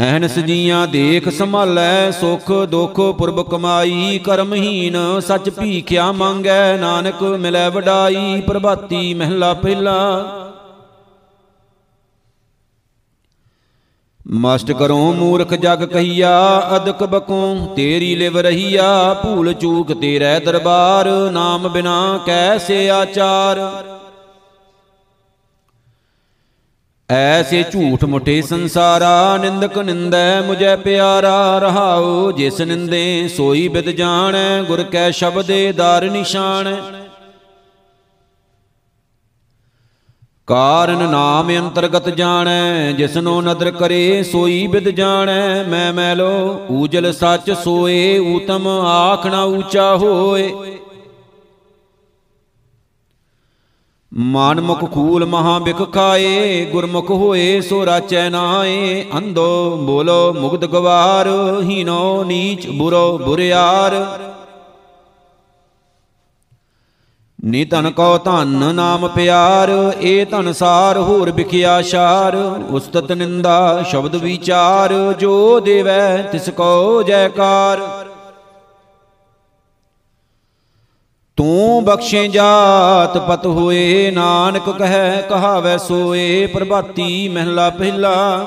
ਐਨਸ 0.00 0.38
ਜੀਆਂ 0.38 0.88
ਦੇਖ 0.88 1.28
ਸੰਭਾਲੈ, 1.28 2.10
ਸੁਖ 2.10 2.52
ਦੁਖ 2.52 3.00
ਪੁਰਬ 3.00 3.42
ਕਮਾਈ, 3.42 4.20
ਕਰਮਹੀਨ 4.24 5.20
ਸੱਚ 5.20 5.50
ਭੀਖਿਆ 5.50 6.12
ਮੰਗੈ, 6.12 6.76
ਨਾਨਕ 6.76 7.22
ਮਿਲੈ 7.22 7.68
ਵਡਾਈ, 7.68 8.40
ਪ੍ਰਭਾਤੀ 8.40 9.14
ਮਹਿਲਾ 9.14 9.54
ਪਹਿਲਾ। 9.54 10.24
ਮਸਟ 14.28 14.72
ਕਰੋ 14.72 15.12
ਮੂਰਖ 15.12 15.54
ਜਗ 15.54 15.84
ਕਹੀਆ, 15.84 16.62
ਅਦਕ 16.76 17.04
ਬਕੋ 17.04 17.72
ਤੇਰੀ 17.76 18.14
ਲਿਵ 18.14 18.38
ਰਹੀਆ, 18.38 19.14
ਭੂਲ 19.14 19.52
ਚੂਕ 19.52 19.92
ਤੇਰੇ 19.92 20.40
ਦਰਬਾਰ, 20.40 21.30
ਨਾਮ 21.30 21.68
ਬਿਨਾ 21.68 22.20
ਕੈਸੇ 22.26 22.90
ਆਚਾਰ। 22.90 23.60
ਐਸੇ 27.10 27.62
ਝੂਠ 27.62 28.04
ਮੁਠੇ 28.04 28.42
ਸੰਸਾਰਾ, 28.42 29.36
ਨਿੰਦਕ 29.36 29.78
ਨਿੰਦੈ 29.78 30.40
ਮੁਝੈ 30.40 30.76
ਪਿਆਰਾ, 30.76 31.58
ਰਹਾਉ 31.58 32.32
ਜਿਸ 32.32 32.60
ਨਿੰਦੇ 32.60 33.28
ਸੋਈ 33.28 33.68
ਬਿਦ 33.68 33.90
ਜਾਣੈ, 33.90 34.62
ਗੁਰ 34.62 34.82
ਕੈ 34.82 35.10
ਸ਼ਬਦੇ 35.10 35.72
ਦਾਰ 35.72 36.04
ਨਿਸ਼ਾਨ 36.10 36.76
ਕਾਰਨ 40.46 41.02
ਨਾਮ 41.10 41.50
ਅੰਤਰਗਤ 41.50 42.08
ਜਾਣੈ 42.08 42.92
ਜਿਸਨੋ 42.92 43.40
ਨਦਰ 43.40 43.70
ਕਰੇ 43.70 44.22
ਸੋਈ 44.22 44.66
ਬਿਦ 44.66 44.88
ਜਾਣੈ, 44.88 45.64
ਮੈਂ 45.64 45.92
ਮੈਲੋ 45.92 46.60
ਊਜਲ 46.70 47.12
ਸੱਚ 47.12 47.50
ਸੋਏ, 47.50 48.18
ਊਤਮ 48.18 48.68
ਆਖਣਾ 48.86 49.44
ਊਚਾ 49.44 49.96
ਹੋਏ। 49.96 50.52
ਮਨ 54.14 54.60
ਮੁਖ 54.60 54.90
ਖੂਲ 54.92 55.26
ਮਹਾ 55.26 55.58
ਬਿਖ 55.58 55.92
ਖਾਏ, 55.92 56.64
ਗੁਰਮੁਖ 56.64 57.10
ਹੋਏ 57.10 57.60
ਸੋ 57.60 57.86
ਰਾਚੈ 57.86 58.30
ਨਾਏ। 58.30 59.04
ਅੰਧੋ 59.18 59.76
ਬੋਲੋ 59.76 60.32
ਮੁਗਧ 60.32 60.64
ਗਵਾਰ 60.64 61.28
ਹੀਨੋ 61.62 62.24
ਨੀਚ 62.24 62.66
ਬੁਰੋ 62.68 63.18
ਬੁਰਿਆਰ। 63.18 64.18
ਨੀ 67.44 67.64
ਧਨ 67.64 67.90
ਕੋ 67.90 68.18
ਧਨ 68.18 68.74
ਨਾਮ 68.74 69.08
ਪਿਆਰ, 69.08 69.94
ਏ 70.00 70.24
ਧਨ 70.24 70.52
ਸਾਰ 70.52 70.98
ਹੋਰ 70.98 71.30
ਬਿਖਿਆ 71.30 71.82
ਸ਼ਾਰ। 71.82 72.36
ਉਸਤਤ 72.70 73.12
ਨਿੰਦਾ 73.12 73.82
ਸ਼ਬਦ 73.82 74.16
ਵਿਚਾਰ, 74.16 75.14
ਜੋ 75.18 75.60
ਦੇਵੈ 75.60 76.22
ਤਿਸ 76.22 76.50
ਕੋ 76.50 77.02
ਜੈਕਾਰ। 77.02 77.99
ਤੂੰ 81.40 81.84
ਬਖਸ਼ੇ 81.84 82.28
ਜਾਤ 82.28 83.18
ਪਤ 83.18 83.46
ਹੋਏ, 83.46 84.10
ਨਾਨਕ 84.10 84.70
ਕਹੈ 84.70 85.22
ਕਹਾਵੈ 85.28 85.76
ਸੋਏ, 85.76 86.46
ਪ੍ਰਭਾਤੀ 86.46 87.28
ਮਹਿਲਾ 87.28 87.70
ਪਹਿਲਾ। 87.70 88.44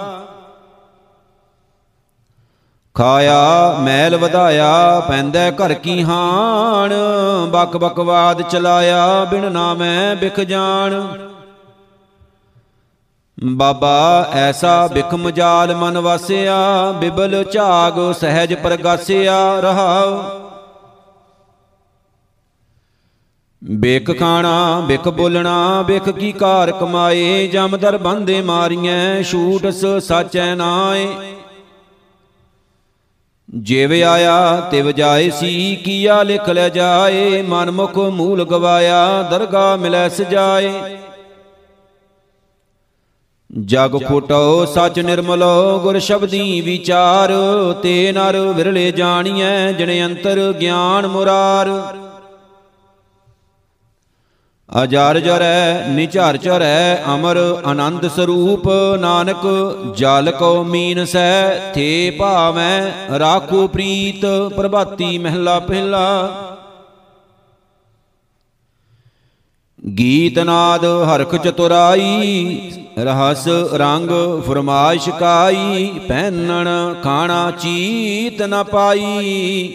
ਖਾਇਆ, 2.95 3.75
ਮੈਲ 3.79 4.17
ਵਧਾਇਆ, 4.17 4.99
ਪੈਂਦਾ 5.07 5.51
ਘਰ 5.51 5.73
ਕੀ 5.73 6.03
ਹਾਣ 6.03 6.93
ਬਕ 7.47 7.77
ਬਕਵਾਦ 7.77 8.41
ਚਲਾਇਆ, 8.41 9.25
ਬਿਨ 9.25 9.51
ਨਾਮੈ 9.51 10.15
ਬਿਖ 10.15 10.39
ਜਾਣ। 10.39 11.07
ਬਾਬਾ, 13.43 14.29
ਐਸਾ 14.33 14.87
ਬਿਖ 14.87 15.13
ਮਜਾਲ 15.13 15.75
ਮਨ 15.75 15.97
ਵਾਸਿਆ, 15.97 16.91
ਬਿਬਲ 16.91 17.43
ਝਾਗ 17.43 18.13
ਸਹਿਜ 18.13 18.53
ਪ੍ਰਗਾਸਿਆ 18.53 19.59
ਰਹਾਉ। 19.59 20.23
ਬਿਕ 23.71 24.19
ਖਾਣਾ 24.19 24.79
ਬਿਕ 24.79 25.09
ਬੋਲਣਾ 25.09 25.81
ਬਿਕ 25.81 26.09
ਕੀ 26.09 26.31
ਕਾਰ 26.31 26.71
ਕਮਾਏ 26.71 27.47
ਜਮਦਰ 27.47 27.97
ਬੰਦੇ 27.97 28.41
ਮਾਰੀਐ 28.41 29.21
ਛੂਟਸ 29.21 29.85
ਸਾਚੈ 29.85 30.55
ਨਾਏ। 30.55 31.07
ਜਿਵ 33.49 33.91
ਆਇਆ 33.91 34.59
ਤਿਵ 34.71 34.91
ਜਾਏ 34.91 35.29
ਸੀ 35.29 35.75
ਕੀਆ 35.75 36.23
ਲਿਖ 36.23 36.49
ਲੈ 36.49 36.69
ਜਾਏ 36.69 37.41
ਮਨ 37.41 37.71
ਮੁਖ 37.71 37.97
ਮੂਲ 37.97 38.45
ਗਵਾਇਆ 38.45 39.21
ਦਰਗਾ 39.21 39.75
ਮਿਲੈ 39.75 40.09
ਸਜਾਏ। 40.09 40.73
ਜਗ 43.65 43.97
ਫੋਟੋ 44.07 44.65
ਸਚ 44.65 44.99
ਨਿਰਮਲੋ 44.99 45.79
ਗੁਰ 45.79 45.99
ਸ਼ਬਦੀ 45.99 46.61
ਵਿਚਾਰ। 46.61 47.31
ਤੇ 47.83 48.11
ਨਰ 48.11 48.37
ਵਿਰਲੇ 48.37 48.91
ਜਾਣੀਐ 48.91 49.71
ਜਿਨ 49.71 50.05
ਅੰਤਰ 50.05 50.53
ਗਿਆਨ 50.53 51.07
ਮੁਰਾਰ। 51.07 51.69
ਅਜਰ 54.73 55.19
ਜਰੈ 55.19 55.87
ਨਿਝਰ 55.87 56.37
ਚਰੈ, 56.37 56.95
ਅਮਰ 57.15 57.37
ਆਨੰਦ 57.65 58.07
ਸਰੂਪ। 58.07 58.69
ਨਾਨਕ, 58.99 59.45
ਜਲ 59.97 60.31
ਕੋ 60.31 60.63
ਮੀਨ 60.63 61.05
ਸੈ 61.05 61.71
ਥੇ 61.73 62.11
ਭਾਵੈ, 62.19 62.91
ਰਾਖੋ 63.19 63.67
ਪ੍ਰੀਤ, 63.67 64.25
ਪ੍ਰਭਾਤੀ 64.55 65.17
ਮਹਿਲਾ 65.17 65.59
ਪਹਿਲਾ। 65.59 66.31
ਗੀਤ 69.97 70.39
ਨਾਦ 70.39 70.85
ਹਰਖ 70.85 71.35
ਚਤੁਰਾਈ, 71.35 72.71
ਰਹਸ 72.99 73.47
ਰੰਗ 73.73 74.09
ਫਰਮਾਇਸ਼ 74.47 75.09
ਕਾਈ 75.09 75.89
ਪਹਿਨਣ 76.07 76.67
ਖਾਣਾ 77.03 77.51
ਚੀਤ 77.51 78.41
ਨ 78.41 78.63
ਪਾਈ। 78.63 79.73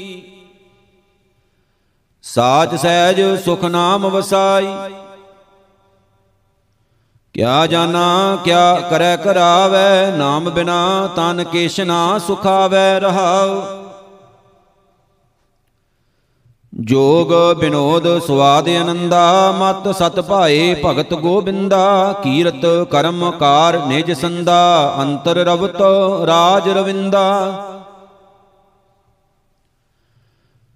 ਸਾਚ 2.35 2.75
ਸਹਿਜ 2.75 3.45
ਸੁਖ 3.45 3.65
ਨਾਮ 3.65 4.07
ਵਸਾਈ। 4.07 4.67
ਕਿਆ 7.35 7.67
ਜਾਣਾ, 7.67 8.39
ਕਿਆ 8.45 8.75
ਕਰੈ 8.91 9.17
ਕਰਾਵੈ, 9.17 10.11
ਨਾਮ 10.17 10.51
ਬਿਨਾ 10.51 11.09
ਤਨ 11.17 11.45
ਕੇਸ਼ 11.45 11.81
ਨਾ 11.81 12.19
ਸੁਖਾਵੈ 12.19 13.01
ਰਹਾਉ। 13.01 13.63
ਜੋਗ 16.81 17.59
ਬਿਨੋਦ 17.59 18.19
ਸਵਾਦ 18.19 18.69
ਅਨੰਦਾ 18.69 19.55
ਮਤ 19.59 19.97
ਸਤ 19.97 20.21
ਭਾਏ 20.21 20.83
ਭਗਤ 20.85 21.15
ਗੋਬਿੰਦਾ, 21.15 22.13
ਕੀਰਤ 22.13 22.67
ਕਰਮ 22.91 23.31
ਕਾਰ 23.31 23.79
ਨਿਜ 23.87 24.13
ਸੰਦਾ, 24.13 24.95
ਅੰਤਰ 25.03 25.37
ਰਵਤ 25.37 25.81
ਰਾਜ 26.27 26.69
ਰਵਿੰਦਾ। 26.69 27.65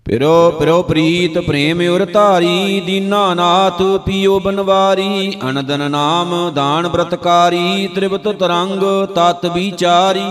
ਪਿਰੋ 0.06 0.50
ਪਿਰੋ 0.50 0.82
ਪ੍ਰੀਤ 0.82 1.38
ਪ੍ਰੇਮ 1.38 1.80
ਉਰ 1.90 2.04
ਧਾਰੀ, 2.04 2.80
ਦੀਨਾ 2.80 3.34
ਨਾਥ 3.34 3.82
ਪੀਓ 4.06 4.38
ਬਨਵਾਰੀ 4.40 5.32
ਅਨੰਦਨ 5.50 5.90
ਨਾਮ 5.90 6.34
ਦਾਨ 6.54 6.88
ਬ੍ਰਤਕਾਰੀ 6.88 7.86
ਤ੍ਰਿਵਤ 7.94 8.28
ਤਰੰਗ 8.28 8.82
ਤਤ 9.14 9.46
ਵਿਚਾਰੀ। 9.46 10.24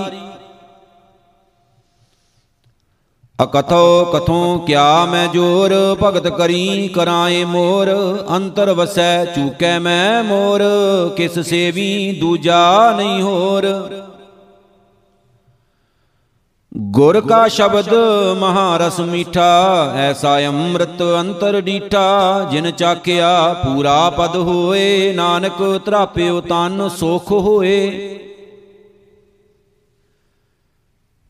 ਅਕਥੋ 3.40 4.04
ਕਥੋਂ 4.06 4.60
ਕਿਆ 4.60 5.06
ਮੈਂ 5.06 5.28
ਜੋਰ, 5.28 5.74
ਭਗਤ 6.04 6.28
ਕਰੀ 6.28 6.88
ਕਰਾਏ 6.88 7.44
ਮੋਰ, 7.46 7.90
ਅੰਤਰ 8.36 8.74
ਵਸੈ 8.74 9.26
ਚੂਕੈ 9.26 9.78
ਮੈਂ 9.80 10.24
ਮੋਰ, 10.24 10.62
ਕਿਸ 11.18 11.40
ਸੇਵੀ 11.40 12.20
ਦੂਜਾ 12.20 12.94
ਨਹੀਂ 12.98 13.22
ਹੋਰ। 13.22 13.68
ਗੁਰ 16.78 17.22
ਕਾ 17.22 17.48
ਸ਼ਬਦ 17.48 17.94
ਮਹਾਰਸ 18.40 19.00
ਮੀਠਾ 19.00 19.94
ਐਸਾ 19.96 20.40
ਅੰਮ੍ਰਿਤ 20.40 21.04
ਅੰਤਰ 21.20 21.62
ਡੀਠਾ। 21.62 22.48
ਜਿਨ 22.52 22.72
ਚਾਖਿਆ 22.72 23.54
ਪੂਰਾ 23.54 24.10
ਪਦ 24.10 24.36
ਹੋਏ, 24.36 25.14
ਨਾਨਕ 25.14 25.82
ਤਰਾਪਿਓ 25.86 26.42
ਤਨ 26.42 26.90
ਸੁਖ 26.90 27.32
ਹੋਏ। 27.32 27.90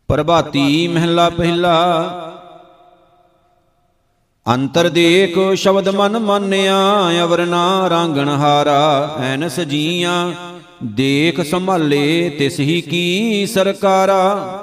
ਪ੍ਰਭਾਤੀ 0.08 0.88
ਮਹਿਲਾ 0.88 1.30
ਪਹਿਲਾ। 1.30 2.08
ਅੰਤਰ 4.47 4.89
ਦੇਖ 4.89 5.56
ਸ਼ਬਦ 5.56 5.89
ਮਨ 5.89 6.19
ਮਾਨਿਆ, 6.19 6.77
ਅਵਰਨਾ 7.23 7.89
ਰਾਂਗਣ 7.89 8.30
ਹਾਰਾ, 8.30 9.15
ਐਨਸ 9.19 9.60
ਜੀਆਂ। 9.60 10.32
ਦੇਖ 10.84 11.41
ਸੰਭਾਲੇ 11.41 12.30
ਤਿਸ 12.30 12.60
ਹੀ 12.60 12.82
ਕੀ 12.82 13.45
ਸਰਕਾਰਾ। 13.45 14.58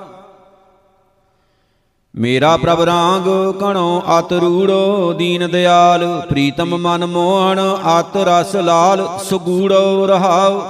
ਮੇਰਾ 2.14 2.56
ਪ੍ਰਭ 2.56 2.80
ਰਾਂਗ 2.82 3.24
ਕਣੋ 3.60 4.02
ਅਤ 4.18 4.32
ਰੂੜੋ 4.32 5.12
ਦੀਨ 5.12 5.48
ਦਿਆਲ, 5.50 6.22
ਪ੍ਰੀਤਮ 6.30 6.76
ਮਨ 6.76 7.06
ਮੋਹਣ, 7.06 7.60
ਅਤ 8.00 8.16
ਰਸ 8.16 8.56
ਲਾਲ, 8.56 9.18
ਸੁਗੂੜੋ 9.24 10.06
ਰਹਾਉ। 10.06 10.60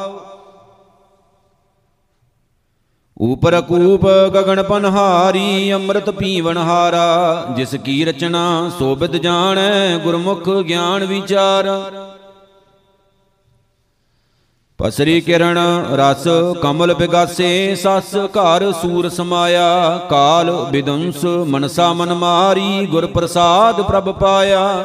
ਉਪਰ 3.21 3.61
ਕੂਪ 3.61 4.07
ਗਗਨ 4.35 4.63
ਪਨਹਾਰੀ, 4.63 5.73
ਅੰਮ੍ਰਿਤ 5.73 6.11
ਪੀਵਨ 6.11 6.57
ਹਾਰਾ, 6.57 7.47
ਜਿਸ 7.57 7.75
ਕੀ 7.75 8.05
ਰਚਨਾ 8.05 8.71
ਸੋਭਿਤ 8.79 9.17
ਜਾਣੈ 9.17 9.99
ਗੁਰਮੁਖ 9.99 10.49
ਗਿਆਨ 10.49 11.05
ਵਿਚਾਰ। 11.05 11.67
ਪਸਰੀ 14.79 15.21
ਕਿਰਣ 15.21 15.59
ਰਸ 15.93 16.25
ਕਮਲ 16.63 16.95
ਬਿਗਾਸੇ, 16.95 17.75
ਸਸ 17.75 18.17
ਘਰ 18.17 18.73
ਸੂਰ 18.73 19.09
ਸਮਾਇਆ, 19.09 20.01
ਕਾਲ 20.11 20.51
ਵਿਦੰਸ 20.71 21.25
ਮਨਸਾ 21.25 21.93
ਮਨ 21.93 22.15
ਮਾਰੀ 22.15 22.87
ਗੁਰ 22.87 23.07
ਪ੍ਰਸਾਦ 23.07 23.81
ਪ੍ਰਭ 23.81 24.11
ਪਾਇਆ। 24.15 24.85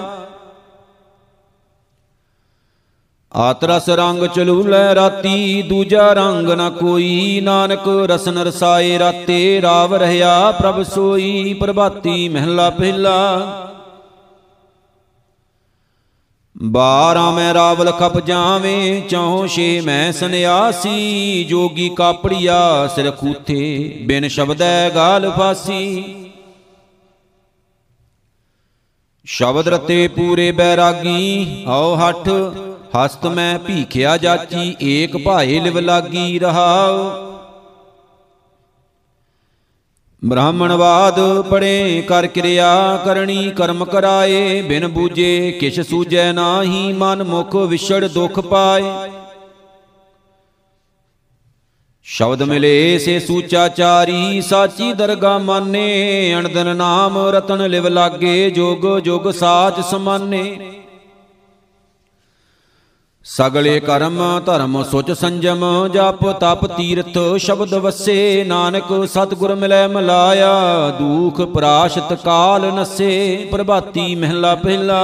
ਆਤਰਸ 3.36 3.89
ਰੰਗ 3.89 4.25
ਚਲੂਲੇ 4.25 4.95
ਰਾਤੀ, 4.95 5.62
ਦੂਜਾ 5.62 6.13
ਰੰਗ 6.13 6.49
ਨ 6.49 6.69
ਕੋਈ, 6.69 7.41
ਨਾਨਕ 7.43 7.88
ਰਸਨ 7.88 8.38
ਰਸਾਏ 8.38 8.99
ਰਾਤੇ, 8.99 9.62
ਰਾਵ 9.62 9.95
ਰਹਿਆ 9.95 10.51
ਪ੍ਰਭ 10.51 10.84
ਸੋਈ, 10.84 11.53
ਪ੍ਰਭਾਤੀ 11.53 12.29
ਮਹਿਲਾ 12.29 12.69
ਪਹਿਲਾ। 12.69 13.62
ਬਾਰਾਂ 16.65 17.32
ਮੈਂ 17.32 17.54
ਰਾਵਲ 17.54 17.91
ਖਪ 17.91 18.19
ਜਾਵੇਂ, 18.19 19.02
ਚੌ 19.02 19.47
ਛੇ 19.47 19.82
ਮੈਂ 19.82 20.12
ਸੰਿਆਸੀ 20.12 21.43
ਜੋਗੀ 21.43 21.89
ਕਾਪੜੀਆ 21.89 22.88
ਸਿਰ 22.88 23.12
ਖੂਥੇ, 23.12 23.97
ਬਿਨ 24.08 24.28
ਸ਼ਬਦੈ 24.28 24.89
ਗਾਲ 24.89 25.32
ਫਾਸੀ। 25.32 26.15
ਸ਼ਬਦ 29.26 29.67
ਰਤੇ 29.67 30.08
ਪੂਰੇ 30.08 30.52
ਬੈਰਾਗੀ 30.52 31.63
ਆਓ 31.67 31.95
ਹੱਠ, 31.95 32.30
ਹਸਤ 32.97 33.26
ਮੈਂ 33.26 33.60
ਭੀਖਿਆ 33.60 34.17
ਜਾਚੀ, 34.17 34.76
ਏਕ 34.82 35.17
ਭਾਏ 35.17 35.60
ਲਿਵ 35.60 35.80
ਲਾਗੀ 35.80 36.39
ਰਹਾਉ। 36.39 37.33
ਬ੍ਰਾਹਮਣਵਾਦ 40.25 41.19
ਪੜੇ 41.41 42.03
ਕਰ 42.07 42.27
ਕਿਰਿਆ 42.27 43.01
ਕਰਨੀ 43.05 43.51
ਕਰਮ 43.51 43.86
ਕਰਾਏ, 43.86 44.62
ਬਿਨ 44.62 44.88
ਬੂਝੇ 44.88 45.51
ਕਿਛ 45.51 45.79
ਸੂਝੈ 45.79 46.31
ਨਾਹੀ, 46.33 46.93
ਮਨ 46.93 47.23
ਮੁਖ 47.23 47.55
ਵਿਛੜ 47.55 48.07
ਦੁਖ 48.07 48.39
ਪਾਏ। 48.39 48.83
ਸ਼ਬਦ 52.03 52.43
ਮਿਲੇ 52.43 52.99
ਸੇ 52.99 53.19
ਸੂਚਾਚਾਰੀ 53.19 54.41
ਸਾਚੀ 54.41 54.93
ਦਰਗਾ 54.93 55.38
ਮਾਨੇ, 55.38 56.36
ਅਣਦਨ 56.39 56.75
ਨਾਮ 56.75 57.17
ਰਤਨ 57.17 57.69
ਲਿਵ 57.69 57.88
ਲਾਗੇ, 57.88 58.49
ਜੋਗ 58.49 58.99
ਜੋਗ 58.99 59.31
ਸਾਚ 59.31 59.81
ਸਮਾਨੇ। 59.81 60.83
ਸਗਲੇ 63.25 63.79
ਕਰਮ, 63.79 64.41
ਧਰਮ, 64.45 64.83
ਸੁਚ 64.83 65.12
ਸੰਜਮ, 65.12 65.88
ਜਪ, 65.93 66.31
ਤਪ, 66.31 66.65
ਤੀਰਥ, 66.65 67.17
ਸ਼ਬਦ 67.38 67.73
ਵਸੇ, 67.73 68.43
ਨਾਨਕ, 68.43 69.05
ਸਤਿਗੁਰ 69.05 69.55
ਮਿਲੈ 69.55 69.88
ਮਲਾਇਆ, 69.88 70.89
ਦੁਖ 70.89 71.41
ਪ੍ਰਾਸ਼ਤ 71.41 72.13
ਕਾਲ 72.13 72.71
ਨਸੇ, 72.73 73.47
ਪ੍ਰਭਾਤੀ 73.51 74.15
ਮਹਿਲਾ 74.15 74.55
ਪਹਿਲਾ। 74.55 74.99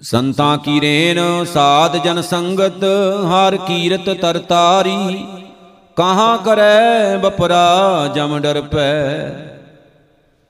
ਸੰਤਾਂ 0.00 0.58
ਕੀ 0.58 0.80
ਰੇਨ 0.80 1.44
ਸਾਧ 1.44 1.96
ਜਨ 1.96 2.22
ਸੰਗਤ, 2.22 2.84
ਹਰ 3.24 3.56
ਕੀਰਤ 3.56 4.10
ਤਰਤਾਰੀ 4.20 5.26
ਕਹਾਂ 5.96 6.38
ਕਰੈ 6.38 7.16
ਬਪਰਾ 7.16 8.06
ਜਮ 8.14 8.38
ਡਰ 8.38 8.60
ਪੈ। 8.60 9.30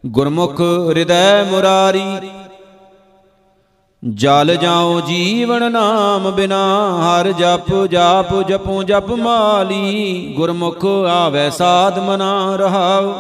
ਗੁਰਮੁਖ 0.07 0.61
ਹਿਰਦੈ 0.61 1.42
ਮੁਰਾਰੀ 1.42 2.20
ਜਲ 4.09 4.57
ਜਾਉ 4.57 5.01
ਜੀਵਨ 5.01 5.73
ਨਾਮ 5.73 6.31
ਬਿਨਾ, 6.31 6.99
ਹਰ 7.03 7.33
ਜਪ 7.33 7.87
ਜਾਪ 7.87 8.49
ਜਪੂ 8.49 8.83
ਜਪ 8.83 9.11
ਮਾਲੀ, 9.11 10.33
ਗੁਰਮੁਖ 10.37 10.85
ਆਵੈ 11.11 11.51
ਸਾਧ 11.51 11.99
ਮਨਾ 11.99 12.57
ਰਹਾਉ। 12.57 13.15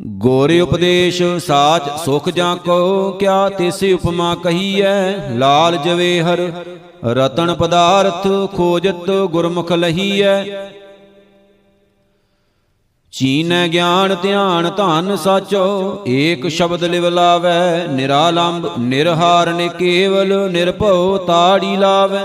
ਗੋਰੇ 0.00 0.60
ਉਪਦੇਸ਼ 0.60 1.22
ਸਾਚ 1.38 1.82
ਸੁਖ 2.04 2.28
ਜਾਂ 2.28 2.56
ਕੋ 2.56 3.10
ਕਿਆ 3.12 3.48
ਤਿਸ 3.48 3.84
ਉਪਮਾ 3.94 4.34
ਕਹੀਐ? 4.34 5.28
ਲਾਲ 5.30 5.76
ਜਵੇਹਰ, 5.76 6.52
ਰਤਨ 7.04 7.54
ਪਦਾਰਥ 7.54 8.28
ਖੋਜਤ 8.56 9.10
ਗੁਰਮੁਖ 9.10 9.72
ਲਹੀਐ। 9.72 10.44
ਚੀਨੈ 13.16 13.68
ਗਿਆਨ, 13.68 14.14
ਧਿਆਨ, 14.22 14.70
ਧਨ 14.76 15.16
ਸਾਚੋ। 15.16 16.02
ਏਕ 16.08 16.46
ਸ਼ਬਦ 16.48 16.84
ਲਿਵ 16.84 17.08
ਲਾਵੈ, 17.08 17.86
ਨਿਰਾਲੰਬ, 17.86 18.66
ਨਿਰਹਾਰ 18.78 19.52
ਨੇ 19.52 19.68
ਕੇਵਲ 19.68 20.50
ਨਿਰਭਉ 20.52 21.16
ਤਾੜੀ 21.18 21.76
ਲਾਵੈ। 21.76 22.24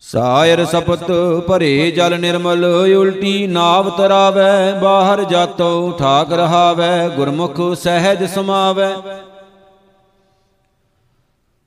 ਸਾਇਰ 0.00 0.64
ਸਪਤ 0.64 1.10
ਭਰੇ 1.48 1.90
ਜਲ 1.90 2.18
ਨਿਰਮਲ, 2.20 2.64
ਉਲਟੀ 2.96 3.46
ਨਾਵ 3.46 3.90
ਤਰਾਵੈ, 3.90 4.72
ਬਾਹਰ 4.72 5.24
ਜਾਤੋ 5.24 5.90
ਠਾਕ 5.98 6.32
ਰਹਾਵੈ 6.32 7.08
ਗੁਰਮੁਖ 7.08 7.60
ਸਹਿਜ 7.74 8.24
ਸਮਾਵੈ। 8.24 8.94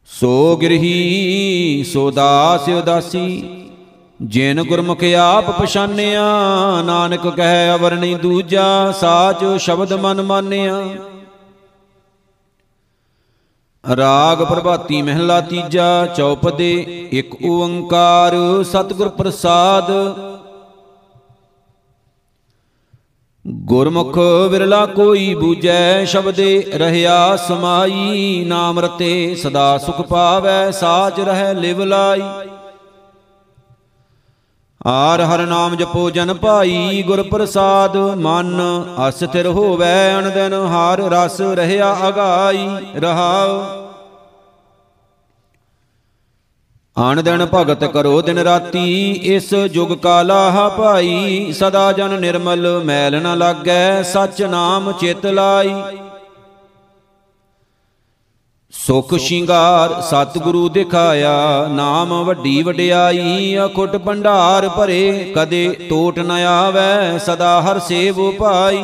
ਸੋ 0.10 0.58
ਗਿਰਹੀ, 0.58 1.84
ਸੋ 1.93 2.12
ਦਾਸ 2.12 2.69
ਉਦਾਸੀ 2.69 3.59
ਜਿਨ 4.21 4.63
ਗੁਰਮੁਖ 4.63 5.03
ਆਪ 5.03 5.62
ਪਛਾਨਿਆ, 5.62 6.23
ਨਾਨਕ 6.82 7.27
ਕਹੈ 7.27 7.75
ਅਵਰ 7.75 7.95
ਨਹੀਂ 7.95 8.15
ਦੂਜਾ, 8.15 8.91
ਸਾਚ 8.91 9.45
ਸ਼ਬਦ 9.58 9.93
ਮਨ 9.93 10.21
ਮਾਨਿਆ। 10.21 10.84
ਰਾਗ 13.97 14.43
ਪ੍ਰਭਾਤੀ 14.43 15.01
ਮਹਿਲਾ 15.01 15.41
ਤੀਜਾ 15.41 16.05
ਚੌਪਦੇ 16.05 16.73
ਇੱਕ 17.12 17.36
ਓੰਕਾਰ, 17.45 18.63
ਸਤਿਗੁਰ 18.63 19.10
ਪ੍ਰਸਾਦ। 19.10 19.91
ਗੁਰਮੁਖ 23.47 24.17
ਵਿਰਲਾ 24.51 24.86
ਕੋਈ 24.86 25.34
ਬੂਝੈ, 25.36 26.05
ਸ਼ਬਦੇ 26.05 26.71
ਰਹਿਆ 26.75 27.36
ਸਮਾਈ, 27.36 28.45
ਨਾਮ 28.47 28.79
ਰਤੇ 28.79 29.36
ਸਦਾ 29.36 29.77
ਸੁਖ 29.77 30.01
ਪਾਵੈ, 30.01 30.71
ਸਾਚ 30.71 31.19
ਰਹਿ 31.19 31.53
ਲਿਵ 31.53 31.84
ਲਾਈ। 31.84 32.48
ਆਰ 34.87 35.21
ਹਰ 35.21 35.45
ਨਾਮ 35.45 35.75
ਜਪੋ 35.75 36.09
ਜਨ 36.09 36.33
ਭਾਈ 36.33 37.03
ਗੁਰ 37.07 37.23
ਪ੍ਰਸਾਦ 37.23 37.97
ਮਨ 37.97 38.61
ਅਸਥਿਰ 39.09 39.47
ਹੋਵੈ 39.47 40.19
ਅਨੰਦਨ 40.19 40.53
ਹਾਰ 40.53 40.99
ਰਸ 40.99 41.41
ਰਹਿਆ 41.41 41.97
ਅਗਾਈ, 42.07 42.69
ਰਹਾਉ। 42.95 43.61
ਆਣ 46.97 47.23
ਦਿਨ 47.23 47.47
ਭਗਤ 47.53 47.83
ਕਰੋ 47.85 48.21
ਦਿਨ 48.21 48.37
ਰਾਤੀ, 48.37 49.11
ਇਸ 49.11 49.53
ਜੁਗ 49.53 49.97
ਕਾਲਾ 49.97 50.69
ਭਾਈ, 50.77 51.51
ਸਦਾ 51.51 51.91
ਜਨ 51.91 52.19
ਨਿਰਮਲ, 52.19 52.83
ਮੈਲ 52.85 53.21
ਨ 53.21 53.37
ਲਾਗੈ, 53.37 54.03
ਸਚ 54.03 54.41
ਨਾਮ 54.41 54.91
ਚਿਤ 54.91 55.25
ਲਾਈ। 55.25 55.75
ਸੁਖ 58.73 59.13
ਸ਼ਿੰਗਾਰ 59.15 60.01
ਸਤਿਗੁਰੂ 60.01 60.67
ਦਿਖਾਇਆ, 60.69 61.67
ਨਾਮ 61.67 62.13
ਵੱਡੀ 62.23 62.62
ਵਡਿਆਈ, 62.63 63.58
ਅਖੁੱਟ 63.65 63.95
ਭੰਡਾਰ 63.97 64.67
ਭਰੇ, 64.69 65.34
ਕਦੇ 65.36 65.67
ਟੋਟ 65.89 66.19
ਨ 66.19 66.32
ਆਵੈ, 66.32 67.17
ਸਦਾ 67.17 67.62
ਹਰ 67.62 67.79
ਸੇਵ 67.79 68.32
ਭਾਈ 68.32 68.84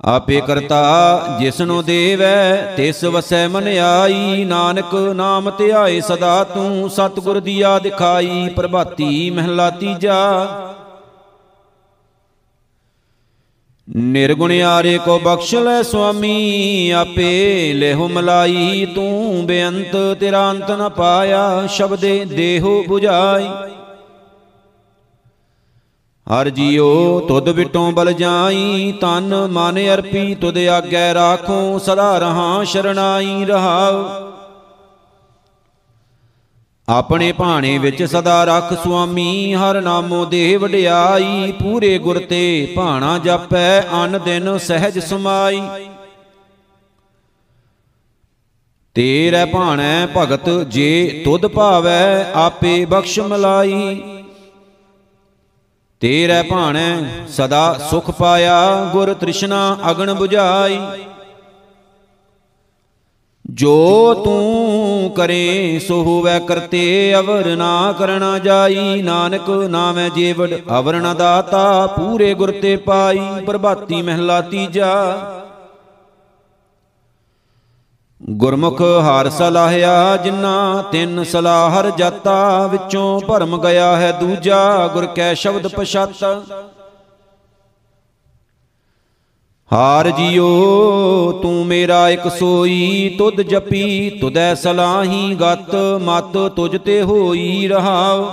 ਆਪੇ 0.00 0.40
ਕਰਤਾ 0.40 1.38
ਜਿਸਨੂੰ 1.40 1.82
ਦੇਵੈ, 1.84 2.74
ਤਿਸ 2.76 3.04
ਵਸੈ 3.04 3.46
ਮਨ 3.48 3.68
ਆਈ, 3.78 4.44
ਨਾਨਕ 4.44 4.94
ਨਾਮ 5.14 5.50
ਧਿਆਏ 5.50 6.00
ਸਦਾ 6.00 6.42
ਤੂੰ 6.44 6.90
ਸਤਿਗੁਰ 6.90 7.40
ਦੀਆ 7.40 7.78
ਦਿਖਾਈ, 7.78 8.48
ਪ੍ਰਭਾਤੀ 8.48 9.30
ਮਹਿਲਾ 9.30 9.70
ਤੀਜਾ। 9.70 10.18
ਨਿਰਗੁਣਿਆਰੇ 13.96 14.98
ਕੋ 14.98 15.18
ਬਖਸ਼ 15.18 15.54
ਲੈ 15.54 15.82
ਸੁਆਮੀ, 15.82 16.90
ਆਪੇ 16.90 17.72
ਲੇਹੁ 17.72 18.08
ਮਲਾਈ, 18.08 18.86
ਤੂੰ 18.94 19.46
ਬੇਅੰਤ 19.46 19.96
ਤੇਰਾ 20.20 20.50
ਅੰਤ 20.50 20.70
ਨ 20.70 20.88
ਪਾਇਆ, 20.88 21.66
ਸ਼ਬਦੇ 21.66 22.24
ਦੇਹੋ 22.24 22.84
부ਝਾਈ। 22.88 23.48
ਹਰ 26.26 26.48
ਜੀਓ 26.48 27.20
ਤੁਧ 27.20 27.48
ਵਿਟੋਂ 27.48 27.92
ਬਲ 27.92 28.12
ਜਾਈ 28.12 28.92
ਤਨ 29.00 29.48
ਮਨ 29.50 29.78
ਅਰਪੀ, 29.94 30.34
ਤੁਧ 30.34 30.58
ਆਗੈ 30.58 31.14
ਰਾਖੋ 31.14 31.78
ਸਦਾ 31.78 32.18
ਰਹਾ, 32.18 32.64
ਸ਼ਰਣਾਈ 32.64 33.44
ਰਹਾਉ। 33.44 34.33
ਆਪਣੇ 36.88 37.32
ਭਾਣੇ 37.32 37.76
ਵਿੱਚ 37.78 38.02
ਸਦਾ 38.02 38.44
ਰੱਖ 38.44 38.72
ਸੁਆਮੀ 38.82 39.54
ਹਰ 39.54 39.80
ਨਾਮੋ 39.80 40.24
ਦੇਹ 40.24 40.58
ਵਡਿਆਈ 40.58 41.52
ਪੂਰੇ 41.52 41.98
ਗੁਰ 41.98 42.18
ਤੇ 42.18 42.72
ਭਾਣਾ 42.76 43.18
ਜਪੈ 43.18 43.80
ਅਨ 43.80 44.18
ਦਿਨ 44.24 44.58
ਸਹਿਜ 44.58 44.98
ਸਮਾਈ। 44.98 45.62
ਤੇਰੇ 48.94 49.44
ਭਾਣੈ 49.44 50.06
ਭਗਤ 50.16 50.48
ਜੇ 50.68 51.22
ਤੁਧ 51.24 51.46
ਭਾਵੈ 51.46 52.32
ਆਪੇ 52.34 52.84
ਬਖਸ਼ 52.84 53.18
ਮਲਾਈ। 53.20 54.02
ਤੇਰੇ 56.00 56.42
ਭਾਣੈ 56.42 56.96
ਸਦਾ 57.28 57.78
ਸੁਖ 57.90 58.10
ਪਾਇਆ 58.10 58.84
ਗੁਰ 58.92 59.14
ਤ੍ਰਿਸ਼ਨਾ 59.14 59.78
ਅਗਣ 59.90 60.14
부ਝਾਈ 60.14 60.78
ਜੋ 63.50 64.14
ਤੂੰ 64.14 65.10
ਕਰੇ, 65.10 65.80
ਸੋ 65.88 66.02
ਹੋਵੇ 66.02 66.40
ਕਰਤੇ 66.40 67.14
ਅਵਰ 67.18 67.56
ਨਾ 67.56 67.94
ਕਰਣਾ 67.98 68.38
ਜਾਈ। 68.38 69.02
ਨਾਨਕ 69.02 69.50
ਨਾਮੈ 69.50 70.08
ਜੀਵੜ 70.08 70.54
ਅਵਰ 70.78 70.94
ਨ 70.94 71.14
ਦਾਤਾ 71.16 71.86
ਪੂਰੇ 71.86 72.34
ਗੁਰ 72.34 72.50
ਤੇ 72.50 72.76
ਪਾਈ। 72.76 73.20
ਪ੍ਰਭਾਤੀ 73.46 74.02
ਮਹਿਲਾ 74.02 74.40
ਤੀਜਾ। 74.40 74.94
ਗੁਰਮੁਖ 78.30 78.80
ਹਾਰ 78.80 79.30
ਸਲਾਹਿਆ 79.30 80.16
ਜਿਨ੍ਹਾਂ 80.16 80.82
ਤਿੰਨ 80.82 81.24
ਸਲਾਹ 81.24 81.70
ਹਰ 81.70 81.90
ਜਾਤਾ, 81.90 82.66
ਵਿੱਚੋਂ 82.66 83.20
ਭਰਮ 83.20 83.62
ਗਿਆ 83.62 83.96
ਹੈ 83.96 84.12
ਦੂਜਾ। 84.12 84.90
ਗੁਰ 84.92 85.06
ਕੈ 85.06 85.34
ਸ਼ਬਦ 85.34 85.66
ਪਛਾਤਾ। 85.66 86.42
ਹਾਰ 89.72 90.10
ਜੀਓ, 90.10 91.38
ਤੂੰ 91.42 91.66
ਮੇਰਾ 91.66 92.08
ਇੱਕ 92.08 92.28
ਸੋਈ, 92.28 93.14
ਤੁਧ 93.18 93.40
ਜਪੀ 93.40 94.10
ਤੁਦੈ 94.20 94.54
ਸਲਾਹੀ 94.54 95.34
ਗਤ, 95.34 95.74
ਮਤ 96.02 96.36
ਤੁਜ 96.56 96.76
ਤੇ 96.84 97.02
ਹੋਈ 97.02 97.68
ਰਹਾਉ। 97.68 98.26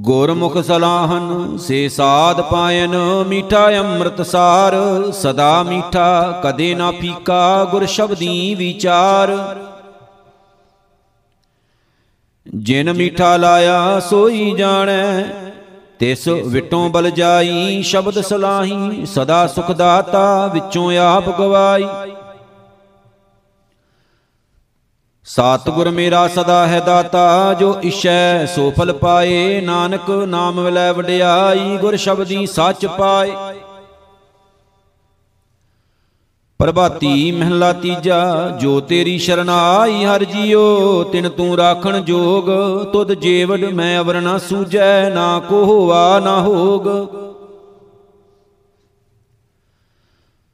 ਗੁਰਮੁਖ 0.00 0.58
ਸਲਾਹਨ 0.58 1.56
ਸੇ 1.56 1.88
ਸਾਧ 1.88 2.40
ਪਾਇਨ, 2.40 2.96
ਮੀਠਾ 3.26 3.66
ਅੰਮ੍ਰਿਤ 3.78 4.22
ਸਾਰ, 4.22 4.74
ਸਦਾ 5.12 5.62
ਮੀਠਾ, 5.62 6.40
ਕਦੇ 6.44 6.74
ਨਾ 6.74 6.90
ਫੀਕਾ, 6.90 7.64
ਗੁਰ 7.64 7.86
ਸ਼ਬਦੀ 7.86 8.54
ਵਿਚਾਰ। 8.54 9.36
ਜਿਨ 12.54 12.92
ਮੀਠਾ 12.92 13.36
ਲਾਇਆ, 13.36 14.00
ਸੋਈ 14.00 14.52
ਜਾਣੈ 14.52 15.24
ਤਿਸ 15.98 16.28
ਵਿਟੋਂ 16.28 16.88
ਬਲ 16.90 17.10
ਜਾਈ 17.10 17.82
ਸ਼ਬਦ 17.82 18.20
ਸਲਾਹੀ 18.20 19.06
ਸਦਾ 19.06 19.46
ਸੁਖ 19.46 19.70
ਦਾਤਾ 19.70 20.46
ਵਿੱਚੋਂ 20.46 20.96
ਆਪ 20.98 21.28
ਗਵਾਈ। 21.38 21.86
ਸਤਿਗੁਰ 25.24 25.90
ਮੇਰਾ 25.90 26.28
ਸਦਾ 26.28 26.66
ਹੈ 26.66 26.80
ਦਾਤਾ 26.80 27.54
ਜੋ 27.54 27.80
ਇਸ਼ੈ 27.82 28.46
ਸੋ 28.46 28.70
ਫਲ 28.70 28.92
ਪਾਏ। 28.92 29.60
ਨਾਨਕ 29.60 30.10
ਨਾਮ 30.10 30.64
ਵਿਲੇ 30.64 30.92
ਵਡਿਆਈ 30.92 31.76
ਗੁਰ 31.76 31.96
ਸ਼ਬਦੀ 31.96 32.46
ਸੱਚ 32.46 32.86
ਪਾਏ। 32.86 33.32
ਪ੍ਰਭਾਤੀ 36.60 37.32
ਮਹਿਲਾ 37.32 37.72
ਤੀਜਾ, 37.72 38.50
ਜੋ 38.60 38.80
ਤੇਰੀ 38.80 39.18
ਸ਼ਰਨਾਈ 39.18 40.04
ਹਰ 40.04 40.24
ਜੀਓ, 40.24 41.02
ਤਿਨ 41.04 41.28
ਤੂੰ 41.28 41.56
ਰਾਖਣ 41.56 42.00
ਜੋਗ, 42.00 42.44
ਤੁਧ 42.92 43.12
ਜੀਵੜ 43.12 43.64
ਮੈਂ 43.64 44.00
ਅਵਰ 44.00 44.20
ਨਾ 44.20 44.38
ਸੂਜੈ, 44.38 45.10
ਨਾ 45.10 45.38
ਕੋ 45.38 45.64
ਹੋਆ 45.64 46.20
ਨਾ 46.20 46.40
ਹੋਗ। 46.40 46.88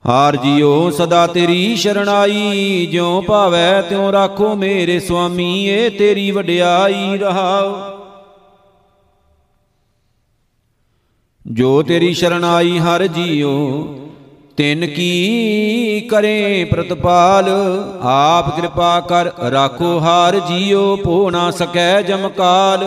ਹਾਰ 0.07 0.37
ਜੀਓ, 0.37 0.91
ਸਦਾ 0.91 1.27
ਤੇਰੀ 1.27 1.77
ਸ਼ਰਨਾਈ, 1.77 2.87
ਜਿਉ 2.87 3.21
ਭਾਵੈ 3.21 3.83
ਤਿਉ 3.83 4.13
ਰਾਖੋ 4.13 4.55
ਮੇਰੇ 4.55 5.01
ਸੁਆਮੀ, 5.01 5.65
ਏ 5.65 5.89
ਤੇਰੀ 5.91 6.31
ਵਡਿਆਈ 6.31 7.19
ਰਹਾਉ 7.19 7.77
ਜੋ 11.47 11.83
ਤੇਰੀ 11.83 12.15
ਸ਼ਰਨਾਈ 12.15 12.79
ਹਰ 12.79 13.07
ਜੀਓ 13.07 13.53
ਤਿਨ 14.57 14.87
ਕੀ 14.87 16.09
ਕਰੇ 16.11 16.65
ਪ੍ਰਤਪਾਲ? 16.65 17.49
ਆਪ 18.03 18.57
ਕਿਰਪਾ 18.57 19.01
ਕਰ 19.01 19.31
ਰਾਖੋ 19.51 19.99
ਹਾਰ 19.99 20.39
ਜੀਓ 20.39 20.97
ਭੋ 20.97 21.31
ਨਾ 21.31 21.51
ਸਕੈ 21.51 22.03
ਜਮਕਾਲ 22.03 22.85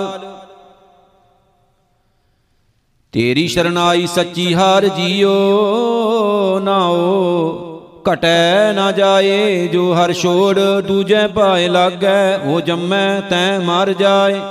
ਤੇਰੀ 3.13 3.47
ਸ਼ਰਨਾਈ 3.47 4.08
ਸੱਚੀ 4.08 4.54
ਹਾਰ 4.54 4.88
ਜੀਓ 4.88 6.60
ਨਾਓ 6.63 7.71
ਘਟੈ 8.10 8.73
ਨਾ 8.73 8.91
ਜਾਏ, 8.91 9.67
ਜੋ 9.67 9.93
ਹਰ 9.93 10.13
ਛੋੜ 10.13 10.60
ਦੂਜੈ 10.88 11.28
ਭਾਏ 11.28 11.67
ਲਾਗੈ, 11.67 12.38
ਉਹ 12.38 12.62
ਜੰਮੈ 12.62 13.21
ਤੈ 13.30 13.60
ਮਰ 13.60 13.93
ਜਾਏ। 13.93 14.41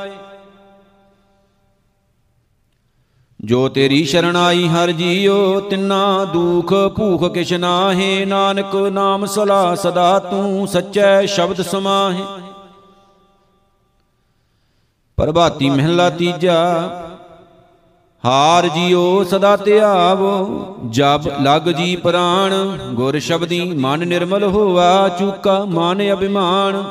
ਜੋ 3.45 3.69
ਤੇਰੀ 3.69 4.05
ਸ਼ਰਣਾਈ 4.05 4.69
ਹਰ 4.69 4.91
ਜੀਓ, 4.91 5.61
ਤਿੰਨਾ 5.61 6.25
ਦੁਖ 6.25 6.73
ਭੂਖ 6.97 7.33
ਕਿਛ 7.33 7.53
ਨਾਹੇ, 7.53 8.25
ਨਾਨਕ 8.25 8.75
ਨਾਮ 8.75 9.27
ਸਲਾ 9.27 9.75
ਸਦਾ 9.75 10.19
ਤੂੰ 10.19 10.67
ਸੱਚੈ 10.69 11.27
ਸ਼ਬਦ 11.27 11.63
ਸਮਾਹੇ। 11.63 12.25
ਪ੍ਰਭਾਤੀ 15.19 15.71
ਮਹਿਲਾ 15.71 16.11
ਤੀਜਾ, 16.11 16.61
ਹਾਰ 18.25 18.69
ਜੀਓ, 18.69 19.25
ਸਦਾ 19.25 19.57
ਧਿਆਵੋ 19.57 20.77
ਜਬ 20.91 21.21
ਲਗ 21.43 21.69
ਜੀ 21.69 21.97
ਪ੍ਰਾਣ, 21.97 22.55
ਗੁਰ 22.95 23.19
ਸ਼ਬਦੀ 23.19 23.61
ਮਨ 23.75 24.09
ਨਿਰਮਲ 24.09 24.45
ਹੋਆ, 24.45 25.09
ਚੂਕਾ 25.09 25.65
ਮਨ 25.65 26.13
ਅਭਿਮਾਨ। 26.13 26.83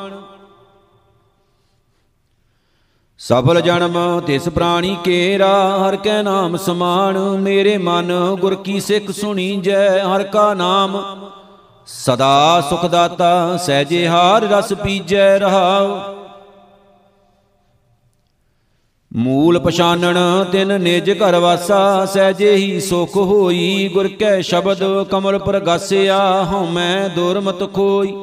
ਸਫਲ 3.20 3.60
ਜਨਮ 3.60 4.20
ਤਿਸ 4.20 4.48
ਪ੍ਰਾਣੀ 4.48 4.96
ਕੇਰਾ, 5.04 5.78
ਹਰ 5.78 5.96
ਕੈ 5.96 6.22
ਨਾਮ 6.22 6.56
ਸਮਾਨ, 6.56 7.18
ਮੇਰੇ 7.38 7.76
ਮਨ 7.78 8.12
ਗੁਰ 8.40 8.54
ਕੀ 8.54 8.80
ਸਿੱਖ 8.80 9.10
ਸੁਣੀ 9.10 9.56
ਜੈ 9.56 10.02
ਹਰ 10.04 10.22
ਕਾ 10.22 10.52
ਨਾਮ 10.54 10.98
ਸਦਾ 11.86 12.60
ਸੁਖ 12.68 12.84
ਦਾਤਾ 12.86 13.56
ਸਹਿਜੇ 13.56 14.06
ਹਾਰ 14.08 14.42
ਰਸ 14.42 14.72
ਪੀਜੈ 14.72 15.38
ਰਹਾਉ। 15.38 15.96
ਮੂਲ 19.12 19.58
ਪਛਾਨਣ 19.58 20.18
ਤਿਨ 20.52 20.80
ਨਿਜ 20.80 21.10
ਘਰ 21.12 21.36
ਵਾਸਾ, 21.36 22.04
ਸਹਿਜੇ 22.04 22.54
ਹੀ 22.54 22.80
ਸੁਖ 22.80 23.16
ਹੋਈ, 23.16 23.88
ਗੁਰ 23.94 24.08
ਕੈ 24.08 24.40
ਸ਼ਬਦ 24.40 24.84
ਕਮਲ 25.10 25.38
ਪ੍ਰਗਾਸਿਆ 25.38 26.18
ਹਉਮੈ 26.44 27.08
ਦੁਰਮਤ 27.08 27.72
ਖੋਈ। 27.74 28.14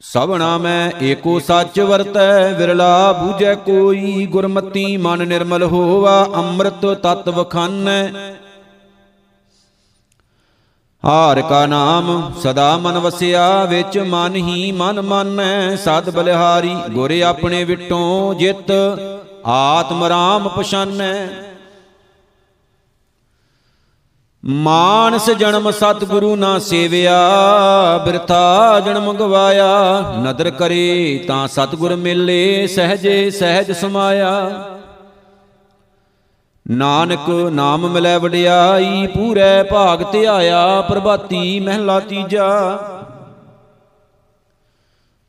ਸਭਨਾ 0.00 0.58
ਮੈਂ 0.58 0.90
ਏਕੋ 1.02 1.38
ਸੱਚ 1.38 1.80
ਵਰਤੈ, 1.80 2.52
ਵਿਰਲਾ 2.52 3.12
ਬੂਝੈ 3.12 3.54
ਕੋਈ। 3.54 4.26
ਗੁਰਮਤੀ 4.26 4.96
ਮਨ 4.96 5.28
ਨਿਰਮਲ 5.28 5.62
ਹੋਵਾ, 5.62 6.28
ਅੰਮ੍ਰਿਤ 6.34 6.86
ਤਤ 6.86 7.28
ਵਖਾਨੈ। 7.28 8.08
ਹਾਰ 11.04 11.42
ਕਾ 11.42 11.66
ਨਾਮ 11.66 12.32
ਸਦਾ 12.42 12.76
ਮਨ 12.76 12.98
ਵਸਿਆ, 12.98 13.64
ਵਿੱਚ 13.64 13.98
ਮਨ 13.98 14.36
ਹੀ 14.36 14.72
ਮਨ 14.72 15.00
ਮਾਨੈ। 15.00 15.76
ਸਦ 15.76 16.10
ਬਲਿਹਾਰੀ 16.10 16.76
ਗੁਰ 16.90 17.20
ਆਪਣੇ 17.20 17.64
ਵਿਟੋਂ 17.64 18.34
ਜਿਤ, 18.34 18.72
ਆਤਮ 19.46 20.04
ਰਾਮ 20.04 20.48
ਪਛਾਨੈ। 20.48 21.47
ਮਾਨਸ 24.48 25.30
ਜਨਮ 25.30 25.70
ਸਤਿਗੁਰੂ 25.70 26.36
ਨਾ 26.36 26.58
ਸੇਵਿਆ, 26.58 27.18
ਬਿਰਥਾ 28.04 28.80
ਜਨਮ 28.80 29.12
ਗਵਾਇਆ 29.12 30.00
ਨਦਰ 30.18 30.50
ਕਰੇ 30.50 31.24
ਤਾਂ 31.28 31.48
ਸਤਿਗੁਰ 31.48 31.96
ਮਿਲੇ, 31.96 32.66
ਸਹਜੇ 32.66 33.30
ਸਹਿਜ 33.30 33.72
ਸਮਾਇਆ। 33.72 34.64
ਨਾਨਕ 36.70 37.30
ਨਾਮ 37.30 37.88
ਮਿਲੈ 37.88 38.18
ਵਡਿਆਈ, 38.18 39.06
ਪੂਰੇ 39.06 39.62
ਭਾਗ 39.62 40.12
ਧਿਆਇਆ, 40.12 40.80
ਪ੍ਰਭਾਤੀ 40.80 41.60
ਮਹਿਲਾ 41.60 42.00
ਤੀਜਾ। 42.00 42.78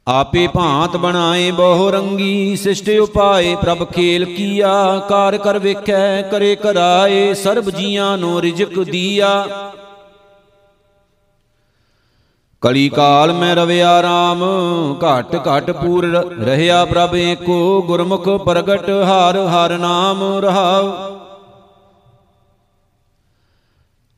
ਆਪੇ 0.10 0.48
ਭਾਂਤ 0.48 0.98
ਬਣਾਏ 0.98 1.52
ਬਹੁ 1.52 1.90
ਰੰਗੀ 1.92 2.56
ਸਿਸ਼ਟ 2.56 2.90
ਉਪਾਏ 2.90 3.56
ਪ੍ਰਭ 3.56 3.84
ਖੇਲ 3.86 4.26
ਕੀਆ 4.26 4.72
ਕਾਰ 5.10 5.38
ਕਰ 5.38 5.60
ਵੇਖੈ 5.60 6.22
ਕਰੇ 6.22 6.56
ਕਰਾਏ 6.56 7.34
ਸਰਬ 7.34 7.70
ਜੀਆਂ 7.70 8.18
ਨੂੰ 8.18 8.42
ਰਿਜਕ 8.42 8.80
ਦੀਆ। 8.80 9.46
ਕਲੀ 12.62 12.90
ਕਾਲ 12.90 13.34
ਮੈਂ 13.34 13.56
ਰਵਿਆ 13.56 14.00
RAM 14.02 14.44
ਘਟ 15.04 15.36
ਘਟ 15.48 15.72
ਪੂਰ 15.72 16.06
ਰਹਿਆ 16.40 16.86
ਪ੍ਰਭ 16.86 17.16
ਏਕੋ 17.16 17.82
ਗੁਰਮੁਖ 17.82 18.30
ਪ੍ਰਗਟ 18.30 18.90
ਹਰ 18.90 19.38
ਹਰ 19.48 19.78
ਨਾਮ 19.78 20.24
ਰਹਾਉ। 20.40 21.19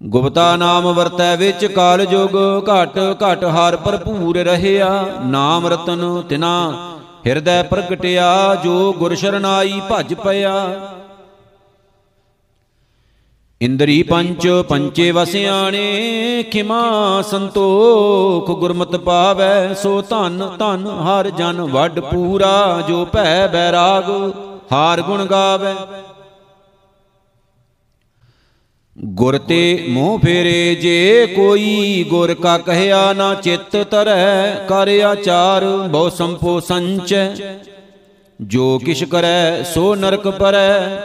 ਗੁਪਤਾ 0.02 0.56
ਨਾਮ 0.56 0.94
ਵਰਤੈ 0.94 1.36
ਵਿੱਚ 1.36 1.66
ਕਾਲ 1.66 2.06
ਜੁਗ, 2.06 2.36
ਘਟ 2.70 2.98
ਘਟ 3.24 3.44
ਹਰ 3.44 3.78
ਭਰਪੂਰ 3.78 4.38
ਰਹਿਆ। 4.38 5.06
ਨਾਮ 5.26 5.68
ਰਤਨ 5.68 6.24
ਤਿਨਾ, 6.30 6.74
ਹਿਰਦੈ 7.28 7.64
ਪ੍ਰਗਟਿਆ, 7.64 8.56
ਜੋ 8.56 8.94
ਗੁਰ 8.94 9.16
ਸ਼ਰਨਾਈ 9.16 9.82
ਭਜ 9.92 10.14
ਪਿਆ। 10.14 10.80
ਇੰਦਰੀ 13.62 14.04
ਪੰਚ, 14.04 14.48
ਪੰਚੇ 14.70 15.12
ਵਸਿਆਣੇ, 15.12 16.44
ਖਿਮਾ 16.44 17.22
ਸੰਤੋਖ 17.22 18.52
ਗੁਰਮਤ 18.52 18.96
ਪਾਵੈ, 18.96 19.74
ਸੋ 19.74 20.02
ਧਨ 20.02 20.50
ਧਨ 20.60 20.88
ਹਰ 20.88 21.30
ਜਨ 21.30 21.62
ਵੱਡ 21.62 22.00
ਪੂਰਾ, 22.00 22.84
ਜੋ 22.88 23.06
ਭੈ 23.06 23.48
ਬੈਰਾਗ 23.48 24.10
ਹਾਰ 24.72 25.02
ਗੁਣ 25.02 25.26
ਗਾਵੇ। 25.26 25.74
ਗੁਰ 28.98 29.38
ਤੇ 29.38 29.86
ਮੂੰਹ 29.90 30.20
ਫੇਰੇ, 30.20 30.76
ਜੇ 30.76 31.28
ਕੋਈ 31.36 32.06
ਗੁਰ 32.10 32.34
ਕਾ 32.34 32.58
ਕਹਿਆ 32.58 33.14
ਨਾ 33.14 33.34
ਚਿੱਤ 33.34 33.78
ਤਰੈ, 33.78 34.56
ਕਰ 34.70 34.90
ਆਚਾਰ, 35.04 35.66
ਬਹੁ 35.66 36.10
ਸੰਪੋ 36.10 36.60
ਸੰਚ। 36.60 37.16
ਜੋ 38.42 38.80
ਕਿਛ 38.80 39.04
ਕਰੈ, 39.04 39.64
ਸੋ 39.64 39.96
ਨਰਕ 39.96 40.28
ਪਰੈ। 40.28 40.98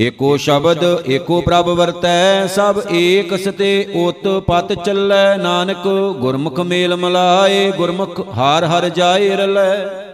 ਏਕੋ 0.00 0.36
ਸ਼ਬਦ, 0.36 0.84
ਏਕੋ 1.08 1.40
ਪ੍ਰਭ 1.40 1.68
ਵਰਤੈ, 1.68 2.46
ਸਭ 2.46 2.80
ਏਕ 2.92 3.34
ਸਤੇ 3.36 3.88
ਉਤ 3.94 4.26
ਪਤ 4.46 4.72
ਚੱਲੈ। 4.84 5.36
ਨਾਨਕ 5.36 5.88
ਗੁਰਮੁਖ 6.18 6.60
ਮੇਲ 6.60 6.96
ਮਲਾਏ, 6.96 7.70
ਗੁਰਮੁਖ 7.72 8.20
ਹਾਰ 8.36 8.64
ਹਰ 8.64 8.88
ਜਾਏ 8.88 9.36
ਰਲੈ। 9.36 10.05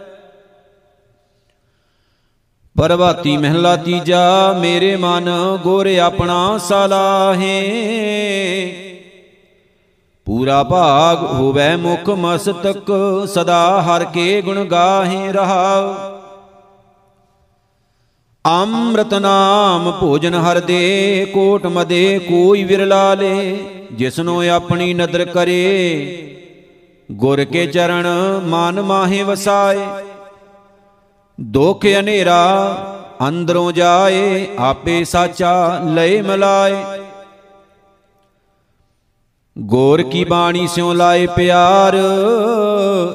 ਪਰਵਾਤੀ 2.77 3.37
ਮਹਿਲਾ 3.37 3.75
ਤੀਜਾ, 3.75 4.53
ਮੇਰੇ 4.61 4.95
ਮਨ 4.95 5.29
ਗੁਰ 5.63 5.87
ਆਪਣਾ 5.87 6.57
ਸਲਾਹੇ। 6.57 7.61
ਪੂਰਾ 10.25 10.63
ਭਾਗ 10.63 11.23
ਹੋਵੇ 11.23 11.75
ਮੁਖ 11.75 12.09
ਮਸਤਕ, 12.09 12.91
ਸਦਾ 13.27 13.81
ਹਰ 13.81 14.03
ਕੇ 14.03 14.41
ਗੁਣ 14.41 14.65
ਗਾਹੇ 14.65 15.31
ਰਹਾਉ। 15.31 15.95
ਅੰਮ੍ਰਿਤ 18.45 19.13
ਨਾਮ 19.13 19.91
ਭੋਜਨ 19.91 20.33
ਹਰ 20.33 20.59
ਦੇ, 20.59 21.25
ਕੋਟ 21.33 21.65
ਮਦੇ 21.65 22.19
ਕੋਈ 22.19 22.63
ਵਿਰਲਾ 22.63 23.13
ਲੇ 23.13 23.59
ਜਿਸਨੋ 23.91 24.49
ਆਪਣੀ 24.49 24.93
ਨਦਰ 24.93 25.25
ਕਰੇ। 25.25 26.29
ਗੁਰ 27.11 27.43
ਕੇ 27.43 27.65
ਚਰਨ 27.65 28.07
ਮਨ 28.45 28.81
ਮਾਹੇ 28.81 29.23
ਵਸਾਏ। 29.23 29.79
ਦੁਖ 31.41 31.85
ਹਨੇਰਾ 31.85 32.77
ਅੰਦਰੋਂ 33.27 33.71
ਜਾਏ, 33.71 34.47
ਆਪੇ 34.59 35.03
ਸਾਚਾ 35.03 35.79
ਲਏ 35.83 36.21
ਮਲਾਏ। 36.21 36.83
ਗੋਰ 39.57 40.01
ਕੀ 40.03 40.23
ਬਾਣੀ 40.23 40.67
ਸਿਉ 40.67 40.93
ਲਾਏ 40.93 41.27
ਪਿਆਰ, 41.27 41.97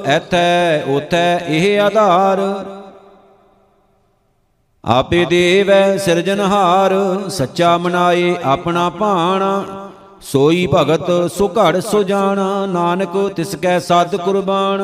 ਐਥੈ 0.07 0.83
ਉਥੈ 0.83 1.39
ਇਹ 1.39 1.81
ਆਧਾਰ। 1.81 2.41
ਆਪੇ 4.85 5.25
ਦੇਵੈ 5.25 5.97
ਸਿਰਜਨਹਾਰ 5.97 6.95
ਸੱਚਾ 7.29 7.79
ਮਨਾਏ 7.79 8.37
ਆਪਣਾ 8.45 8.91
ਭਾਣਾ। 8.91 9.65
ਸੋਈ 10.23 10.69
ਭਗਤ 10.75 11.33
ਸੁਘੜ 11.33 11.79
ਸੁਜਾਣਾ 11.81 12.67
ਨਾਨਕ 12.67 13.17
ਤਿਸ 13.37 13.57
ਕੈ 13.57 13.79
ਸਦ 13.79 14.17
ਕੁਰਬਾਨ। 14.17 14.83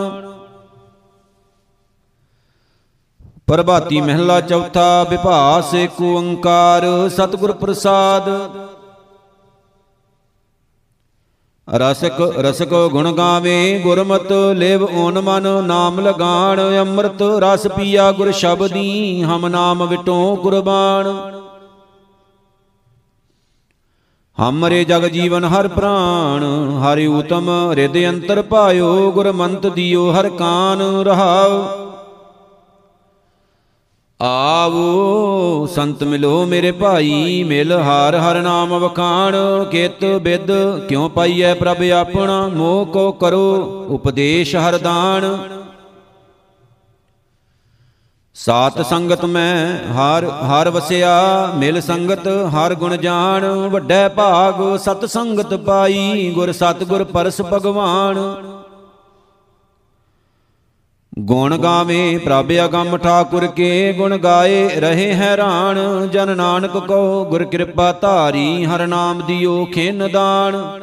ਪ੍ਰਭਾਤੀ 3.49 4.01
ਮਹਿਲਾ 4.01 4.41
ਚੌਥਾ, 4.41 5.03
ਵਿਭਾਸ 5.11 5.75
ਏਕ 5.75 6.01
ਓੰਕਾਰ, 6.03 7.09
ਸਤਿਗੁਰ 7.09 7.53
ਪ੍ਰਸਾਦ। 7.53 8.29
ਰਸਕ 11.69 12.21
ਰਸਕ 12.39 12.75
ਗੁਣ 12.93 13.13
ਗਾਵੇ, 13.13 13.79
ਗੁਰਮਤ 13.79 14.33
ਲਿਵ 14.57 14.83
ਓਨ 14.95 15.21
ਮਨ, 15.21 15.65
ਨਾਮ 15.65 16.01
ਲਗਾਣ, 16.01 16.61
ਅੰਮ੍ਰਿਤ 16.81 17.23
ਰਸ 17.23 17.67
ਪੀਆ 17.67 18.13
ਗੁਰ 18.13 18.33
ਸ਼ਬਦੀ, 18.33 19.23
ਹਮ 19.23 19.47
ਨਾਮ 19.47 19.87
ਵਿਟੋ 19.87 20.37
ਕੁਰਬਾਨ 20.37 21.13
ਹਮਰੇ 24.39 24.85
ਜਗ 24.85 25.05
ਜੀਵਨ 25.07 25.45
ਹਰ 25.45 25.69
ਪ੍ਰਾਣ, 25.69 26.45
ਹਰਿ 26.81 27.07
ਉਤਮ 27.07 27.51
ਰਿਦ 27.73 27.97
ਅੰਤਰ 28.09 28.43
ਪਾਇਓ, 28.43 29.11
ਗੁਰਮੰਤ 29.11 29.67
ਦਿਓ 29.67 30.13
ਹਰ 30.13 30.29
ਕਾਨ 30.29 30.83
ਰਹਾਓ 31.03 31.84
ਆਵੋ, 34.21 35.67
ਸੰਤ 35.67 36.03
ਮਿਲੋ 36.03 36.45
ਮੇਰੇ 36.47 36.71
ਭਾਈ, 36.73 37.43
ਮਿਲ 37.43 37.73
ਹਾਰ 37.73 38.17
ਹਰ 38.17 38.41
ਨਾਮ 38.43 38.79
ਵਖਾਣ, 38.79 39.37
ਕਿਤ 39.65 40.05
ਬਿਦ 40.05 40.51
ਕਿਉ 40.89 41.09
ਪਾਈਐ 41.09 41.55
ਪ੍ਰਭ 41.55 41.83
ਆਪਣਾ, 41.93 42.49
ਮੋਹ 42.49 42.87
ਕੋ 42.87 43.13
ਕਰੋ 43.13 43.87
ਉਪਦੇਸ਼ 43.91 44.57
ਹਰ 44.57 44.79
ਦਾਨ। 44.79 45.39
ਸਾਤ 48.35 48.81
ਸੰਗਤ 48.87 49.25
ਮੈਂ 49.25 49.79
ਹਰ 49.93 50.25
ਹਰ 50.25 50.71
ਵਸਿਆ, 50.71 51.53
ਮਿਲ 51.57 51.81
ਸੰਗਤ 51.81 52.29
ਹਰ 52.29 52.75
ਗੁਣ 52.75 52.97
ਜਾਣ, 52.97 53.45
ਵੱਡਾ 53.45 54.09
ਭਾਗ 54.09 54.77
ਸਤ 54.77 55.05
ਸੰਗਤ 55.05 55.55
ਪਾਈ, 55.55 56.33
ਗੁਰ 56.35 56.53
ਸਤ 56.53 56.85
ਗੁਰ 56.85 57.05
ਪਰਸ 57.05 57.41
ਭਗਵਾਨ। 57.43 58.17
ਗੁਣ 61.19 61.57
ਗਾਵੇ 61.59 62.19
ਪ੍ਰਭ 62.19 62.53
ਅਗੰਮ 62.65 62.97
ਠਾਕੁਰ 62.97 63.47
ਕੇ 63.47 63.93
ਗੁਣ 63.93 64.17
ਗਾਏ 64.19 64.69
ਰਹੇ 64.81 65.13
ਹੈਰਾਨ। 65.15 66.09
ਜਨ 66.13 66.37
ਨਾਨਕ 66.37 66.77
ਕੋ 66.79 67.25
ਗੁਰ 67.25 67.45
ਕਿਰਪਾ 67.45 67.93
ਧਾਰੀ, 67.93 68.65
ਹਰ 68.65 68.87
ਨਾਮ 68.87 69.23
ਦਿਓ 69.27 69.65
ਖਿਨ 69.65 70.09
ਦਾਨ। 70.13 70.81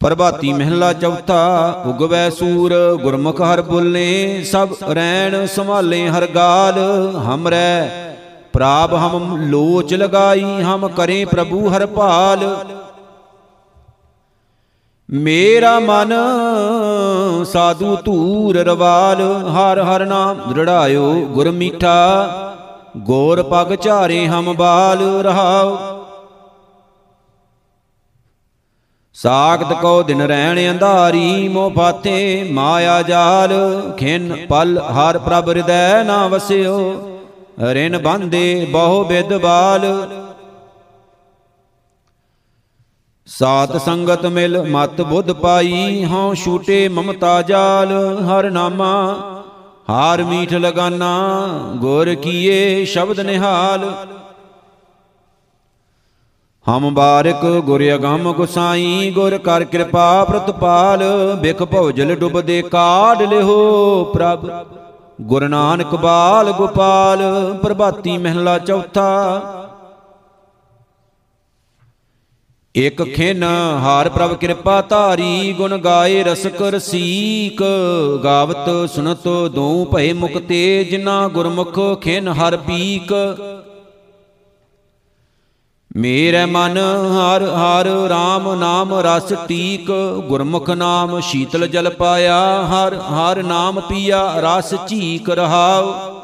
ਪ੍ਰਭਾਤੀ 0.00 0.52
ਮਹਿਲਾ 0.52 0.92
ਚੌਥਾ, 0.92 1.84
ਉਗਵੈ 1.86 2.30
ਸੂਰ, 2.30 2.74
ਗੁਰਮੁਖ 3.02 3.40
ਹਰ 3.42 3.62
ਬੋਲੇ, 3.62 4.42
ਸਭ 4.44 4.68
ਰੈਣ 4.94 5.46
ਸੰਭਾਲੇ 5.46 6.08
ਹਰ 6.08 6.26
ਗਾਲ। 6.26 6.78
ਹਮਰੈ 7.26 7.88
ਪ੍ਰਾਪ 8.52 8.94
ਹਮ 8.94 9.36
ਲੋਚ 9.50 9.94
ਲਗਾਈ, 9.94 10.62
ਹਮ 10.62 10.88
ਕਰੇ 10.88 11.24
ਪ੍ਰਭੂ 11.24 11.68
ਹਰ 11.68 11.86
ਭਾਲ। 11.86 12.66
ਮੇਰਾ 15.10 15.78
ਮਨ 15.80 16.12
ਸਾਧੂ 17.44 17.96
ਧੂਰ 17.96 18.56
ਰਵਾਲ, 18.56 19.20
ਹਰ 19.48 19.80
ਹਰ 19.80 20.04
ਨਾਮ 20.06 20.52
ਦ੍ਰਿੜਾਇਓ 20.52 21.12
ਗੁਰ 21.26 21.50
ਮੀਠਾ, 21.50 21.94
ਗੋਰ 22.98 23.42
ਪਗ 23.42 23.74
ਝਾਰੇ 23.82 24.26
ਹਮ 24.28 24.52
ਬਾਲ 24.56 25.02
ਰਹਾਉ 25.22 25.76
ਸਾਖਤ 29.16 29.72
ਕੋ 29.72 30.02
ਦਿਨ 30.02 30.22
ਰਹਿਣ 30.22 30.58
ਅੰਧਾਰੀ 30.70 31.48
ਮੋ 31.48 31.68
ਫਾਤੇ 31.70 32.42
ਮਾਇਆ 32.52 33.00
ਜਾਲ, 33.02 33.52
ਖਿਨ 33.98 34.34
ਪਲ 34.50 34.78
ਹਰ 34.90 35.18
ਪ੍ਰਭ 35.18 35.48
ਹਿਰਦੈ 35.48 36.02
ਨਾ 36.04 36.26
ਵਸਿਓ। 36.26 36.78
ਰਿਨ 37.68 37.98
ਬੰਦੇ 37.98 38.66
ਬਹੁ 38.70 39.04
ਬਿਦ 39.04 39.36
ਬਾਲ 39.38 39.86
ਸਾਤ 43.28 43.76
ਸੰਗਤ 43.76 44.24
ਮਿਲ 44.26 44.62
ਮਤ 44.62 45.00
ਬੁੱਧ 45.00 45.32
ਪਾਈ, 45.32 46.04
ਹਉ 46.04 46.34
ਛੂਟੇ 46.34 46.88
ਮਮਤਾ 46.88 47.40
ਜਾਲ, 47.42 47.92
ਹਰ 48.28 48.50
ਨਾਮਾ 48.50 48.94
ਹਾਰ 49.90 50.22
ਮੀਠ 50.22 50.52
ਲਗਾਨਾ, 50.54 51.38
ਗੁਰ 51.76 52.14
ਕੀਏ 52.14 52.84
ਸ਼ਬਦ 52.84 53.20
ਨਿਹਾਲ। 53.20 53.84
ਹਮ 56.66 56.94
ਬਾਰਿਕ 56.94 57.44
ਗੁਰ 57.60 57.82
ਅਗੰਮ 57.94 58.32
ਗੁਸਾਈ, 58.32 59.10
ਗੁਰ 59.10 59.38
ਕਰ 59.38 59.64
ਕਿਰਪਾ 59.64 60.24
ਪ੍ਰਤਪਾਲ 60.24 61.02
ਬਿਖ 61.42 61.62
ਭਉਜਲ 61.62 62.14
ਡੁੱਬਦੇ 62.14 62.60
ਕਾਢ 62.62 63.22
ਲਿਹੋ 63.22 64.04
ਪ੍ਰਭ। 64.14 64.50
ਗੁਰ 65.20 65.48
ਨਾਨਕ 65.48 65.94
ਬਾਲ 65.94 66.52
ਗੋਪਾਲ, 66.52 67.22
ਪ੍ਰਭਾਤੀ 67.62 68.18
ਮਹਿਲਾ 68.18 68.58
ਚੌਥਾ 68.58 69.59
ਇਕ 72.74 73.02
ਖਿਨ 73.02 73.42
ਹਾਰ 73.82 74.08
ਪ੍ਰਭ 74.08 74.34
ਕਿਰਪਾ 74.34 74.80
ਧਾਰੀ, 74.80 75.52
ਗੁਣ 75.52 75.76
ਗਾਏ 75.78 76.22
ਰਸਕ 76.22 76.62
ਰਸੀਕ, 76.62 77.62
ਗਾਵਤ 78.24 78.90
ਸੁਨਤ 78.90 79.26
ਦੋ 79.54 79.84
ਭਏ 79.84 80.12
ਮੁਕਤੇ 80.12 80.84
ਜਿਨਾ 80.84 81.28
ਗੁਰਮੁਖ 81.28 82.02
ਖਿਨ 82.02 82.28
ਹਰ 82.28 82.56
ਪੀਕ। 82.56 83.12
ਮੇਰੇ 85.96 86.44
ਮਨ 86.44 86.78
ਹਰ 87.12 87.42
ਹਰ 87.42 87.88
RAM 88.10 88.54
ਨਾਮ 88.56 88.94
ਰਸ 88.94 89.32
ਟੀਕ, 89.48 89.90
ਗੁਰਮੁਖ 90.28 90.70
ਨਾਮ 90.70 91.20
ਸ਼ੀਤਲ 91.20 91.66
ਜਲ 91.66 91.90
ਪਾਇਆ, 91.90 92.38
ਹਰ 92.66 92.94
ਹਰ 92.94 93.42
ਨਾਮ 93.42 93.80
ਪੀਆ 93.80 94.24
ਰਸ 94.36 94.74
ਝੀਕ 94.88 95.30
ਰਹਾਉ। 95.30 96.19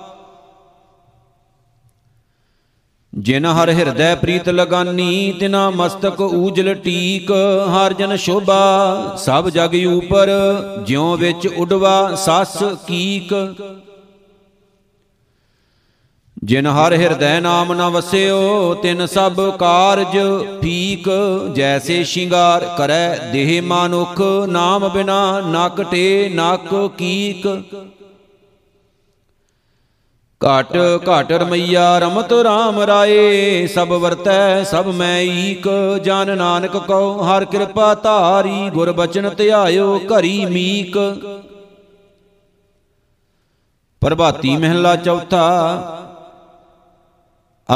ਜਿਨ 3.19 3.47
ਹਰ 3.47 3.71
ਹਿਰਦੈ 3.71 4.15
ਪ੍ਰੀਤ 4.15 4.49
ਲਗਾਨੀ, 4.49 5.33
ਤਿਨਾ 5.41 5.71
ਮਸਤਕ 5.71 6.21
ਊਜਲ 6.21 6.75
ਟੀਕ, 6.75 7.31
ਹਰ 7.69 7.93
ਜਨ 7.93 8.17
ਸ਼ੋਭਾ, 8.17 9.17
ਸਭ 9.17 9.49
ਜਗ 9.49 9.75
ਉਪਰ, 9.87 10.31
ਜਿਉ 10.87 11.17
ਵਿੱਚ 11.17 11.47
ਉਡਵਾ 11.47 12.15
ਸਸ 12.15 12.63
ਕੀਕ। 12.87 13.35
ਜਿਨ 16.45 16.67
ਹਰ 16.67 16.93
ਹਿਰਦੈ 16.93 17.41
ਨਾਮ 17.41 17.73
ਨ 17.73 17.83
ਵਸਿਓ, 17.83 18.75
ਤਿਨ 18.75 19.07
ਸਭ 19.07 19.57
ਕਾਰਜ 19.59 20.19
ਫੀਕ, 20.63 21.09
ਜੈਸੇ 21.55 22.05
ਸ਼ਿੰਗਾਰ 22.05 22.75
ਕਰੈ 22.79 23.17
ਦੇਹ 23.33 23.63
ਮਾਨੁਖ, 23.63 24.23
ਨਾਮ 24.49 24.89
ਬਿਨਾ 24.89 25.41
ਨਕਟੇ 25.41 26.31
ਨਕ 26.35 26.93
ਕੀਕ। 26.99 27.47
ਘਟ 30.47 30.77
ਘਟ 31.11 31.33
ਰਮਈਆ, 31.33 31.99
ਰਮਤ 31.99 32.33
RAM 32.33 32.81
ਰਾਏ। 32.87 33.67
ਸਭ 33.67 33.89
ਵਰਤੈ, 33.89 34.65
ਸਭ 34.65 34.85
ਮੈਂ 34.87 35.21
ਈਕ। 35.21 35.69
ਜਨ 36.05 36.39
ਨਾਨਕ 36.39 36.77
ਕਉ, 36.77 37.23
ਹਰ 37.23 37.45
ਕਿਰਪਾ 37.45 37.95
ਧਾਰੀ। 37.95 38.71
ਗੁਰ 38.71 38.93
ਬਚਨ 38.93 39.31
ਧਿਆਇਓ, 39.35 39.99
ਘਰੀ 39.99 40.45
ਮੀਕ। 40.45 40.99
ਪ੍ਰਭਾਤੀ 44.01 44.57
ਮਹਿਲਾ 44.57 44.97
ਚੌਥਾ। 44.97 45.47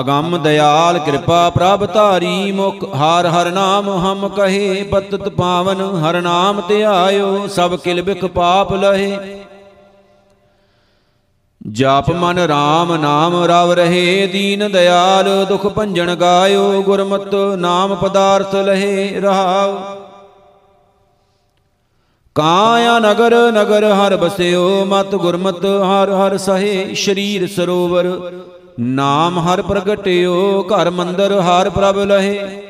ਅਗੰਮ 0.01 0.43
ਦਇਆਲ 0.43 0.99
ਕਿਰਪਾ 0.99 1.51
ਪ੍ਰਭ 1.51 1.95
ਧਾਰੀ। 1.95 2.53
ਮੁਖ 2.53 2.95
ਹਰ 2.95 3.27
ਹਰ 3.27 3.51
ਨਾਮ 3.51 3.91
ਹਮ 3.91 4.29
ਕਹੇ। 4.29 4.83
ਬਤਤ 4.83 5.29
ਪਾਵਨ 5.29 5.81
ਹਰ 5.81 6.21
ਨਾਮ 6.23 6.63
ਧਿਆਇਓ। 6.69 7.47
ਸਭ 7.47 7.77
ਕਿਲ 7.77 8.03
ਬਿਖ 8.03 8.25
ਪਾਪ 8.25 8.73
ਲਹੇ। 8.73 9.40
ਜਾਪ 11.69 12.11
ਮਨ 12.11 12.39
RAM 12.39 12.99
ਨਾਮ 12.99 13.45
ਰਵ 13.45 13.73
ਰਹੇ, 13.73 14.27
ਦੀਨ 14.27 14.73
ਦਇਆਲ 14.73 15.47
ਦੁਖ 15.49 15.67
ਭੰਜਨ 15.67 16.15
ਗਾਇਓ, 16.15 16.83
ਗੁਰਮਤ 16.83 17.35
ਨਾਮ 17.35 17.95
ਪਦਾਰਥ 17.95 18.55
ਲਹੇ 18.55 19.21
ਰਹਾਉ। 19.21 19.79
ਕਾਇਆ 22.35 22.99
ਨਗਰ 22.99 23.53
ਨਗਰ 23.53 23.85
ਹਰ 23.85 24.17
ਬਸਿਓ, 24.17 24.85
ਮਤ 24.85 25.15
ਗੁਰਮਤ 25.15 25.65
ਹਰ 25.65 26.11
ਹਰ 26.11 26.37
ਸਹੇ, 26.37 26.95
ਸ਼ਰੀਰ 26.95 27.47
ਸਰੋਵਰ। 27.47 28.33
ਨਾਮ 28.81 29.39
ਹਰ 29.39 29.63
ਪ੍ਰਗਟਿਓ, 29.63 30.63
ਘਰ 30.63 30.91
ਮੰਦਰ 30.91 31.41
ਹਰ 31.41 31.71
ਪ੍ਰਭ 31.71 31.99
ਲਹੇ। 31.99 32.70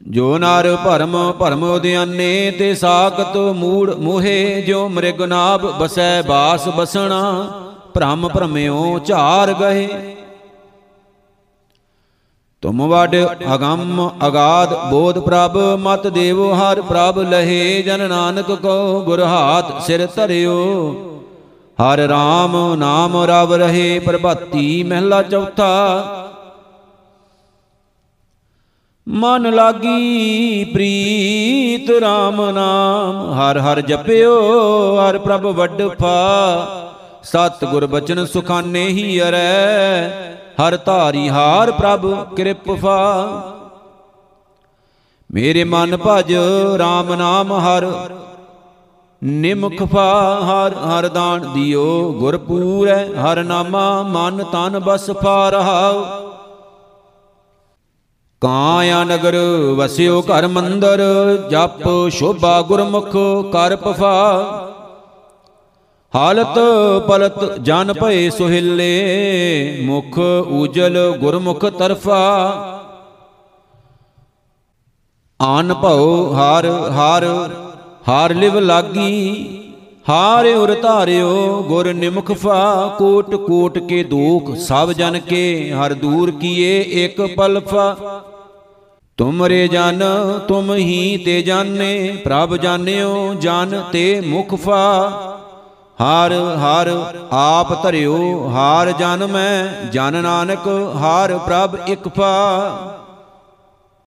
ਜੋ 0.00 0.36
ਨਰ 0.38 0.76
ਭਰਮ 0.84 1.16
ਭਰਮ 1.32 1.62
ਉਦਿਆਨੇ 1.64 2.50
ਤੇ 2.50 2.74
ਸਾਖਤ 2.74 3.36
ਮੂੜ 3.56 3.94
ਮੋਹੇ, 3.94 4.62
ਜੋ 4.62 4.88
ਮ੍ਰਿਗ 4.88 5.20
ਨਾਭ 5.22 5.66
ਬਸੈ 5.78 6.22
ਬਾਸ 6.22 6.68
ਬਸਣਾ, 6.68 7.20
ਭ੍ਰਮ 7.94 8.28
ਭ੍ਰਮਿਓ 8.28 8.98
ਝਾਰ 8.98 9.52
ਗਏ 9.52 9.88
ਤੁਮ 12.62 12.82
ਵਡ 12.88 13.16
ਅਗੰਮ 13.54 14.10
ਅਗਾਧ 14.26 14.74
ਬੋਧ 14.90 15.18
ਪ੍ਰਭ, 15.18 15.56
ਮਤ 15.78 16.06
ਦੇਵੋ 16.06 16.52
ਹਰ 16.54 16.80
ਪ੍ਰਭ, 16.80 17.18
ਲਹੇ 17.20 17.82
ਜਨ 17.82 18.08
ਨਾਨਕ 18.08 18.50
ਕੋ 18.52 19.00
ਗੁਰ 19.00 19.22
ਹਾਥ 19.22 19.80
ਸਿਰ 19.86 20.06
ਧਰਿਓ। 20.06 20.56
ਹਰ 21.78 22.00
RAM 22.06 22.56
ਨਾਮ 22.76 23.16
ਰਵ 23.24 23.54
ਰਹੇ, 23.54 23.98
ਪ੍ਰਭਾਤੀ 23.98 24.82
ਮਹਿਲਾ 24.82 25.22
ਚੌਥਾ 25.22 25.68
ਮਨ 29.08 29.54
ਲਾਗੀ 29.54 30.64
ਪ੍ਰੀਤ 30.64 31.90
RAM 31.90 32.52
ਨਾਮ। 32.52 33.32
ਹਰ 33.32 33.58
ਹਰ 33.58 33.80
ਜਪਿਓ, 33.80 34.40
ਹਰ 34.96 35.18
ਪ੍ਰਭ 35.18 35.46
ਵੱਡ 35.46 35.82
ਫਾ 36.02 36.36
ਸਤ 37.22 37.64
ਗੁਰ 37.64 37.86
ਬਚਨ 37.86 38.26
ਸੁਖਾਨੇ 38.26 38.86
ਹੀ 38.86 39.22
ਅਰੈ। 39.22 40.10
ਹਰ 40.34 40.76
ਧਾਰੀ 40.76 41.28
ਹਾਰ 41.28 41.72
ਪ੍ਰਭ 41.72 42.34
ਕਿਰਪਾ। 42.34 43.26
ਮੇਰੇ 45.32 45.64
ਮਨ 45.64 45.96
ਭਜ 45.96 46.34
RAM 46.76 47.16
ਨਾਮ 47.16 47.52
ਹਰ। 47.52 48.10
ਨਿਮਖ 49.24 49.82
ਫਾ, 49.82 50.40
ਹਰ 50.44 50.74
ਹਰ 50.74 51.08
ਦਾਨ 51.08 51.40
ਦਿਓ। 51.54 52.12
ਗੁਰ 52.12 52.38
ਪੂਰੈ 52.38 53.06
ਹਰ 53.06 53.44
ਨਾਮਾ, 53.44 54.02
ਮਨ 54.02 54.44
ਤਨ 54.44 54.78
ਬਸ 54.78 55.10
ਫਾ 55.10 55.50
ਰਹਾਉ। 55.50 56.29
ਕਾਇਆ 58.42 59.02
ਨਗਰ 59.04 59.36
ਵਸਿਓ 59.76 60.20
ਘਰ 60.22 60.46
ਮੰਦਰ, 60.46 61.00
ਜਪ 61.50 61.82
ਸ਼ੋਭਾ 62.08 62.60
ਗੁਰਮੁਖ 62.62 63.16
ਕਰ 63.52 63.74
ਪਫਾ। 63.76 64.12
ਹਾਲਤ 66.14 66.58
ਪਲਤ 67.08 67.58
ਜਨ 67.58 67.92
ਭਏ 67.92 68.30
ਸੁਹਿਲੇ, 68.30 69.82
ਮੁਖ 69.84 70.18
ਉਜਲ 70.48 70.98
ਗੁਰਮੁਖ 71.20 71.66
ਤਰਫਾ। 71.78 72.22
ਆਨ 75.40 75.74
ਭਉ 75.74 76.32
ਹਰ 76.32 76.66
ਹਰ, 76.90 77.26
ਹਾਰ 78.08 78.34
ਲਿਵ 78.34 78.58
ਲਾਗੀ 78.58 79.59
ਹਾਰੇ 80.08 80.54
ਉਰ 80.54 80.74
ਧਾਰਿਓ, 80.74 81.62
ਗੁਰ 81.68 81.92
ਨਿਮਖ 81.92 82.32
ਫਾ, 82.32 82.86
ਕੋਟ 82.98 83.34
ਕੋਟ 83.34 83.78
ਕੇ 83.78 84.02
ਦੁਖ, 84.02 84.56
ਸਭ 84.56 84.92
ਜਨ 84.92 85.18
ਕੇ, 85.18 85.72
ਹਰ 85.72 85.94
ਦੂਰ 85.94 86.30
ਕੀਏ 86.30 86.80
ਇੱਕ 87.04 87.20
ਪਲਫਾ 87.36 87.96
ਤੁਮਰੇ 89.16 89.68
ਜਨ, 89.68 90.02
ਤੁਮ 90.48 90.74
ਹੀ 90.74 91.16
ਤੇ 91.16 91.42
ਜਾਣੇ, 91.42 92.16
ਪ੍ਰਭ 92.24 92.56
ਜਾਣਿਓ, 92.56 93.34
ਜਨ 93.34 93.82
ਤੇ 93.92 94.20
ਮੁਖ 94.20 94.54
ਫਾ। 94.54 95.10
ਹਰ 96.02 96.32
ਹਰ 96.32 96.88
ਆਪ 97.32 97.82
ਧਰਿਓ, 97.82 98.48
ਹਾਰ 98.48 98.92
ਜਨ 98.92 99.26
ਮੈਂ, 99.26 99.90
ਜਨ 99.90 100.22
ਨਾਨਕ, 100.22 100.68
ਹਾਰ 100.96 101.38
ਪ੍ਰਭ 101.38 101.76
ਇਕ 101.88 102.08
ਫਾ। 102.08 102.99